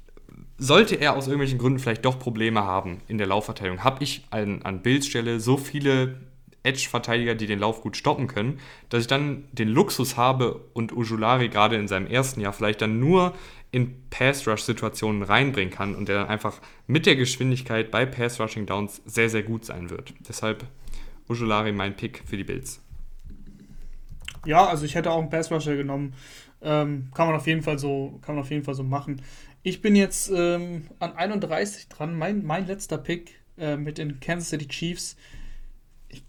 [0.58, 4.62] sollte er aus irgendwelchen Gründen vielleicht doch Probleme haben in der Laufverteidigung, habe ich an,
[4.62, 6.20] an Bills so viele
[6.64, 11.50] Edge-Verteidiger, die den Lauf gut stoppen können, dass ich dann den Luxus habe und Ujulari
[11.50, 13.34] gerade in seinem ersten Jahr vielleicht dann nur
[13.74, 19.42] in Pass-Rush-Situationen reinbringen kann und der dann einfach mit der Geschwindigkeit bei Pass-Rushing-Downs sehr, sehr
[19.42, 20.14] gut sein wird.
[20.28, 20.64] Deshalb
[21.28, 22.80] Ujulari mein Pick für die Bills.
[24.46, 26.14] Ja, also ich hätte auch einen Pass-Rusher genommen.
[26.62, 29.20] Ähm, kann man auf jeden Fall so, kann man auf jeden Fall so machen.
[29.64, 32.16] Ich bin jetzt ähm, an 31 dran.
[32.16, 35.16] Mein, mein letzter Pick äh, mit den Kansas City Chiefs.
[36.08, 36.22] Ich,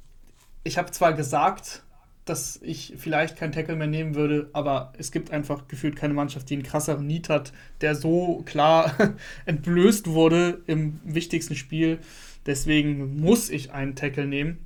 [0.63, 1.83] ich habe zwar gesagt,
[2.25, 6.49] dass ich vielleicht keinen Tackle mehr nehmen würde, aber es gibt einfach gefühlt keine Mannschaft,
[6.49, 8.93] die einen krasseren Need hat, der so klar
[9.45, 11.99] entblößt wurde im wichtigsten Spiel.
[12.47, 14.65] Deswegen muss ich einen Tackle nehmen.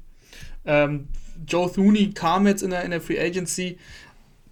[0.65, 1.09] Ähm,
[1.47, 3.77] Joe Thuney kam jetzt in der, in der Free Agency.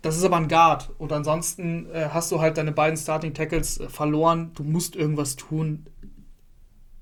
[0.02, 0.90] Das ist aber ein Guard.
[0.98, 4.52] Und ansonsten äh, hast du halt deine beiden Starting Tackles äh, verloren.
[4.54, 5.86] Du musst irgendwas tun.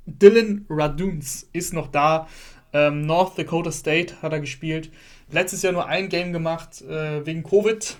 [0.05, 2.27] Dylan Raduns ist noch da.
[2.73, 4.91] Ähm, North Dakota State hat er gespielt
[5.31, 7.97] letztes Jahr nur ein Game gemacht äh, wegen Covid,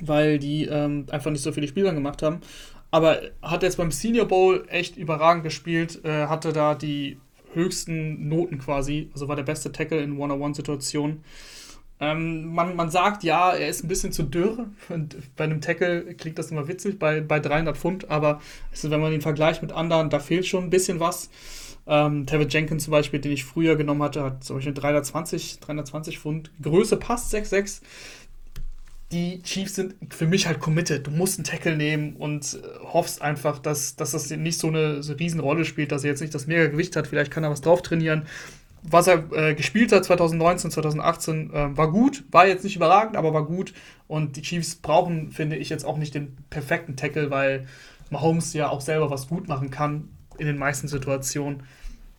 [0.00, 2.40] weil die ähm, einfach nicht so viele Spieler gemacht haben.
[2.90, 7.18] Aber hat jetzt beim Senior Bowl echt überragend gespielt, äh, hatte da die
[7.54, 11.22] höchsten Noten quasi, also war der beste Tackle in One-on-One-Situationen.
[12.00, 14.66] Ähm, man, man sagt, ja, er ist ein bisschen zu dürr.
[14.88, 19.00] Und bei einem Tackle klingt das immer witzig, bei, bei 300 Pfund, aber also wenn
[19.00, 21.30] man ihn vergleicht mit anderen, da fehlt schon ein bisschen was.
[21.90, 26.20] Ähm, Tevin Jenkins zum Beispiel, den ich früher genommen hatte, hat zum Beispiel 320, 320
[26.20, 26.52] Pfund.
[26.62, 27.80] Größe passt 6,6.
[29.10, 31.08] Die Chiefs sind für mich halt committed.
[31.08, 35.02] Du musst einen Tackle nehmen und äh, hoffst einfach, dass, dass das nicht so eine
[35.02, 37.08] so Riesenrolle spielt, dass er jetzt nicht das mega Gewicht hat.
[37.08, 38.22] Vielleicht kann er was drauf trainieren.
[38.84, 42.22] Was er äh, gespielt hat 2019, 2018, äh, war gut.
[42.30, 43.74] War jetzt nicht überragend, aber war gut.
[44.06, 47.66] Und die Chiefs brauchen, finde ich, jetzt auch nicht den perfekten Tackle, weil
[48.10, 51.64] Mahomes ja auch selber was gut machen kann in den meisten Situationen.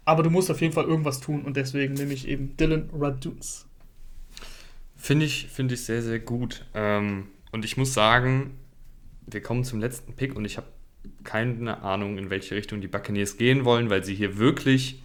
[0.06, 3.66] Aber du musst auf jeden Fall irgendwas tun und deswegen nehme ich eben Dylan Raduns.
[4.98, 6.66] Finde ich, find ich sehr, sehr gut.
[6.74, 8.58] Ähm, und ich muss sagen,
[9.28, 10.68] wir kommen zum letzten Pick und ich habe
[11.24, 15.02] keine Ahnung, in welche Richtung die Buccaneers gehen wollen, weil sie hier wirklich.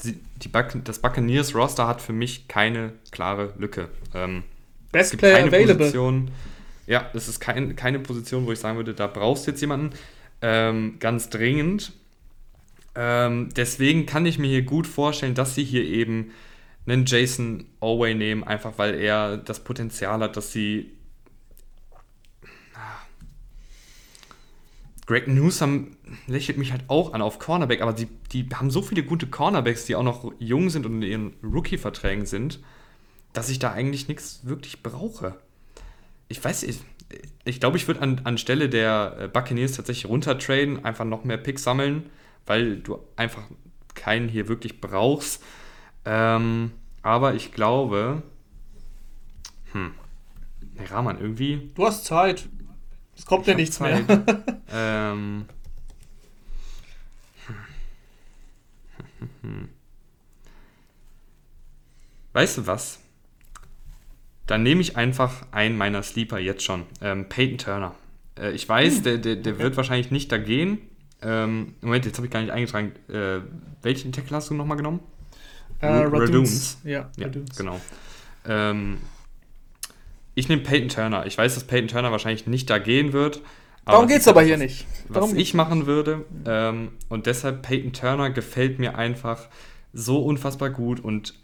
[0.00, 3.88] Sie, die Buc das Buccaneers-Roster hat für mich keine klare Lücke.
[4.14, 4.44] Ähm,
[4.92, 5.76] Best Player available.
[5.76, 6.30] Position,
[6.86, 9.90] ja, das ist kein, keine Position, wo ich sagen würde, da brauchst du jetzt jemanden.
[10.42, 11.92] Ähm, ganz dringend.
[12.94, 16.32] Ähm, deswegen kann ich mir hier gut vorstellen, dass sie hier eben
[16.86, 20.92] einen Jason Oway nehmen, einfach weil er das Potenzial hat, dass sie.
[25.06, 25.96] Greg Newsom
[26.28, 29.84] lächelt mich halt auch an auf Cornerback, aber die, die haben so viele gute Cornerbacks,
[29.84, 32.60] die auch noch jung sind und in ihren Rookie-Verträgen sind,
[33.32, 35.34] dass ich da eigentlich nichts wirklich brauche.
[36.28, 36.78] Ich weiß, ich,
[37.44, 41.64] ich glaube, ich würde an, anstelle der äh, Buccaneers tatsächlich runtertraden, einfach noch mehr Picks
[41.64, 42.08] sammeln,
[42.46, 43.42] weil du einfach
[43.94, 45.42] keinen hier wirklich brauchst.
[46.04, 46.72] Ähm,
[47.02, 48.22] aber ich glaube,
[49.72, 49.92] hm,
[50.74, 51.70] nee, Rahman, irgendwie.
[51.74, 52.48] Du hast Zeit.
[53.16, 54.06] Es kommt ja nichts Zeit.
[54.08, 54.24] mehr.
[54.72, 55.44] ähm,
[62.32, 62.98] weißt du was?
[64.46, 66.86] Dann nehme ich einfach einen meiner Sleeper jetzt schon.
[67.00, 67.94] Ähm, Peyton Turner.
[68.36, 69.02] Äh, ich weiß, hm.
[69.04, 69.62] der, der, der okay.
[69.62, 70.78] wird wahrscheinlich nicht da gehen.
[71.22, 72.92] Ähm, Moment, jetzt habe ich gar nicht eingetragen.
[73.08, 73.40] Äh,
[73.82, 75.00] welchen Tackle hast du nochmal genommen?
[75.80, 76.78] Äh, Raduns.
[76.84, 77.56] Ja, ja Raduns.
[77.56, 77.80] genau.
[78.46, 78.98] Ähm,
[80.34, 81.26] ich nehme Peyton Turner.
[81.26, 83.42] Ich weiß, dass Peyton Turner wahrscheinlich nicht da gehen wird.
[83.84, 84.86] Darum geht es aber hier nicht.
[85.08, 86.24] Darum was ich machen würde.
[86.46, 89.48] Ähm, und deshalb Peyton Turner gefällt mir einfach
[89.92, 91.34] so unfassbar gut und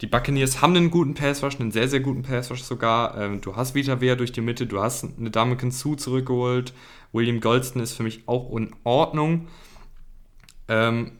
[0.00, 3.18] die Buccaneers haben einen guten Pass Rush, einen sehr, sehr guten Pass Rush sogar.
[3.18, 6.72] Ähm, du hast Vita Wehr durch die Mitte, du hast eine Damakin Sue zurückgeholt.
[7.12, 9.48] William Goldston ist für mich auch in Ordnung.
[10.68, 11.12] Ähm,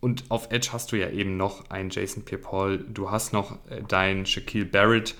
[0.00, 3.82] und auf Edge hast du ja eben noch einen Jason Pierre-Paul, du hast noch äh,
[3.82, 5.16] deinen Shaquille Barrett.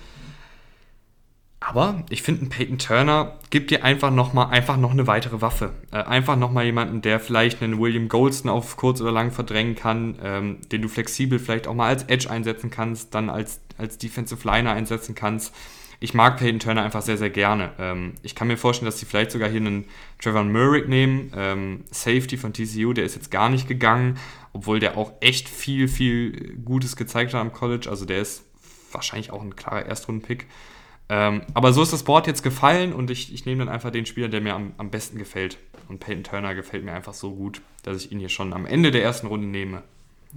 [1.61, 5.73] Aber ich finde, ein Peyton Turner gibt dir einfach nochmal einfach noch eine weitere Waffe.
[5.91, 10.17] Äh, einfach nochmal jemanden, der vielleicht einen William Goldston auf kurz oder lang verdrängen kann,
[10.23, 14.47] ähm, den du flexibel vielleicht auch mal als Edge einsetzen kannst, dann als, als Defensive
[14.47, 15.53] Liner einsetzen kannst.
[16.01, 17.71] Ich mag Peyton Turner einfach sehr, sehr gerne.
[17.77, 19.83] Ähm, ich kann mir vorstellen, dass sie vielleicht sogar hier einen
[20.21, 21.33] Trevor Murray nehmen.
[21.35, 24.17] Ähm, Safety von TCU, der ist jetzt gar nicht gegangen,
[24.53, 27.89] obwohl der auch echt viel, viel Gutes gezeigt hat am College.
[27.89, 28.45] Also der ist
[28.93, 30.47] wahrscheinlich auch ein klarer Erstrunden-Pick.
[31.09, 34.05] Ähm, aber so ist das Board jetzt gefallen und ich, ich nehme dann einfach den
[34.05, 35.57] Spieler, der mir am, am besten gefällt.
[35.87, 38.91] Und Peyton Turner gefällt mir einfach so gut, dass ich ihn hier schon am Ende
[38.91, 39.81] der ersten Runde nehme.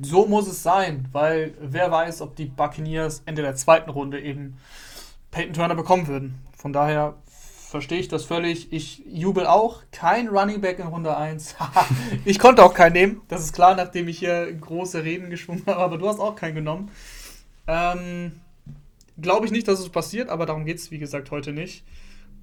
[0.01, 4.57] So muss es sein, weil wer weiß, ob die Buccaneers Ende der zweiten Runde eben
[5.31, 6.41] Peyton Turner bekommen würden.
[6.57, 7.17] Von daher
[7.73, 8.73] verstehe ich das völlig.
[8.73, 9.83] Ich jubel auch.
[9.93, 11.57] Kein Running Back in Runde 1.
[12.25, 13.21] ich konnte auch keinen nehmen.
[13.29, 15.79] Das ist klar, nachdem ich hier große Reden geschwungen habe.
[15.79, 16.91] Aber du hast auch keinen genommen.
[17.67, 18.41] Ähm,
[19.21, 21.85] Glaube ich nicht, dass es passiert, aber darum geht es, wie gesagt, heute nicht.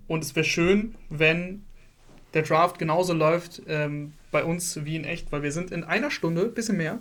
[0.07, 1.63] Und es wäre schön, wenn
[2.33, 6.11] der Draft genauso läuft ähm, bei uns wie in echt, weil wir sind in einer
[6.11, 6.99] Stunde, bisschen mehr,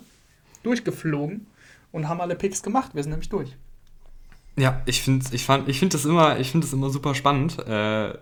[0.63, 1.47] durchgeflogen
[1.91, 2.95] und haben alle Picks gemacht.
[2.95, 3.55] Wir sind nämlich durch.
[4.57, 7.57] Ja, ich finde ich ich find das, immer, find das immer super spannend.
[7.59, 8.13] Äh,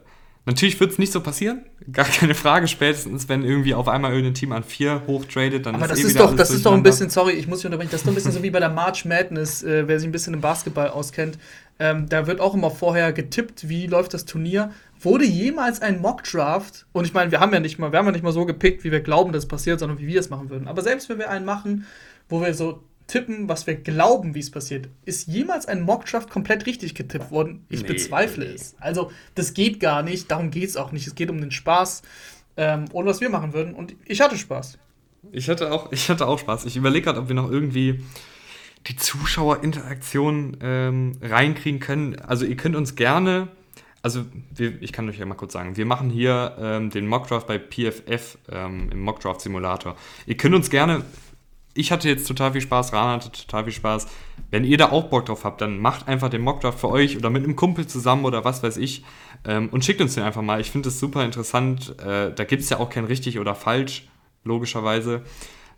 [0.47, 2.69] Natürlich wird es nicht so passieren, gar keine Frage.
[2.69, 6.03] Spätestens, wenn irgendwie auf einmal irgendein Team an vier hochtradet, dann Aber ist das eh
[6.03, 8.13] ist doch, das ist doch ein bisschen, sorry, ich muss dich unterbrechen, das ist doch
[8.13, 10.87] ein bisschen so wie bei der March Madness, äh, wer sich ein bisschen im Basketball
[10.87, 11.37] auskennt.
[11.79, 14.71] Ähm, da wird auch immer vorher getippt, wie läuft das Turnier.
[15.01, 18.13] Wurde jemals ein Mock-Draft, und ich meine, wir haben ja nicht mal, wir haben ja
[18.13, 20.49] nicht mal so gepickt, wie wir glauben, dass es passiert, sondern wie wir es machen
[20.49, 20.69] würden.
[20.69, 21.85] Aber selbst wenn wir einen machen,
[22.29, 24.89] wo wir so tippen, was wir glauben, wie es passiert.
[25.05, 27.65] Ist jemals ein Mockdraft komplett richtig getippt worden?
[27.69, 28.53] Ich nee, bezweifle nee.
[28.53, 28.75] es.
[28.79, 30.29] Also, das geht gar nicht.
[30.29, 31.07] Darum geht es auch nicht.
[31.07, 32.03] Es geht um den Spaß
[32.57, 33.73] ähm, und was wir machen würden.
[33.73, 34.77] Und ich hatte Spaß.
[35.31, 36.65] Ich hatte auch, ich hatte auch Spaß.
[36.65, 38.03] Ich überlege gerade, ob wir noch irgendwie
[38.87, 42.19] die Zuschauerinteraktion ähm, reinkriegen können.
[42.19, 43.47] Also, ihr könnt uns gerne.
[44.01, 47.47] Also, wir, ich kann euch ja mal kurz sagen, wir machen hier ähm, den Mockdraft
[47.47, 49.95] bei PFF ähm, im Mockdraft Simulator.
[50.25, 51.03] Ihr könnt uns gerne
[51.77, 54.07] ich hatte jetzt total viel Spaß, Rana hatte total viel Spaß.
[54.49, 57.29] Wenn ihr da auch Bock drauf habt, dann macht einfach den Mockdraft für euch oder
[57.29, 59.03] mit einem Kumpel zusammen oder was weiß ich
[59.45, 60.59] ähm, und schickt uns den einfach mal.
[60.59, 61.95] Ich finde das super interessant.
[61.99, 64.07] Äh, da gibt es ja auch kein richtig oder falsch,
[64.43, 65.23] logischerweise.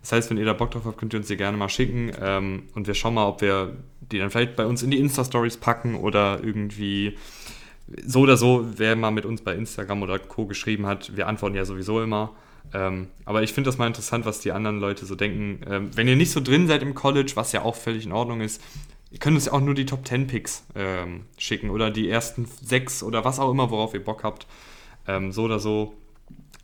[0.00, 2.10] Das heißt, wenn ihr da Bock drauf habt, könnt ihr uns die gerne mal schicken
[2.20, 5.58] ähm, und wir schauen mal, ob wir die dann vielleicht bei uns in die Insta-Stories
[5.58, 7.18] packen oder irgendwie
[8.06, 10.46] so oder so, wer mal mit uns bei Instagram oder Co.
[10.46, 12.34] geschrieben hat, wir antworten ja sowieso immer.
[12.72, 15.60] Ähm, aber ich finde das mal interessant, was die anderen Leute so denken.
[15.68, 18.40] Ähm, wenn ihr nicht so drin seid im College, was ja auch völlig in Ordnung
[18.40, 18.62] ist,
[19.10, 22.46] ihr könnt uns ja auch nur die Top 10 Picks ähm, schicken oder die ersten
[22.62, 24.46] sechs oder was auch immer, worauf ihr Bock habt.
[25.06, 25.94] Ähm, so oder so.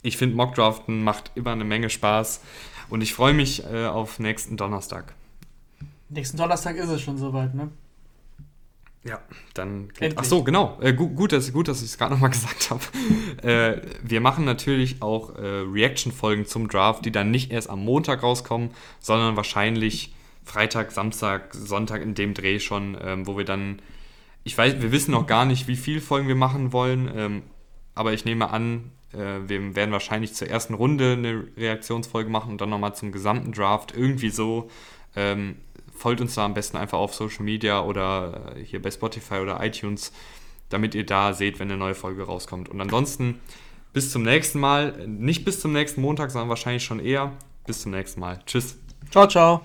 [0.03, 2.41] Ich finde Mockdraften macht immer eine Menge Spaß
[2.89, 5.15] und ich freue mich äh, auf nächsten Donnerstag.
[6.09, 7.71] Nächsten Donnerstag ist es schon soweit, ne?
[9.07, 9.21] Ja,
[9.55, 10.15] dann geht.
[10.17, 10.79] Ach so, genau.
[10.81, 12.83] Äh, gut, gut, dass, gut, dass ich es gerade nochmal gesagt habe.
[13.43, 18.23] äh, wir machen natürlich auch äh, Reaction-Folgen zum Draft, die dann nicht erst am Montag
[18.23, 23.81] rauskommen, sondern wahrscheinlich Freitag, Samstag, Sonntag in dem Dreh schon, ähm, wo wir dann.
[24.45, 27.43] Ich weiß, wir wissen noch gar nicht, wie viele Folgen wir machen wollen, ähm,
[27.97, 32.61] aber ich nehme an, äh, wir werden wahrscheinlich zur ersten Runde eine Reaktionsfolge machen und
[32.61, 33.95] dann nochmal zum gesamten Draft.
[33.97, 34.71] Irgendwie so.
[35.17, 35.57] Ähm,
[35.97, 39.63] folgt uns da am besten einfach auf Social Media oder äh, hier bei Spotify oder
[39.65, 40.13] iTunes,
[40.69, 42.69] damit ihr da seht, wenn eine neue Folge rauskommt.
[42.69, 43.41] Und ansonsten
[43.97, 45.07] bis zum nächsten Mal.
[45.07, 47.33] Nicht bis zum nächsten Montag, sondern wahrscheinlich schon eher.
[47.67, 48.41] Bis zum nächsten Mal.
[48.45, 48.77] Tschüss.
[49.11, 49.63] Ciao, ciao.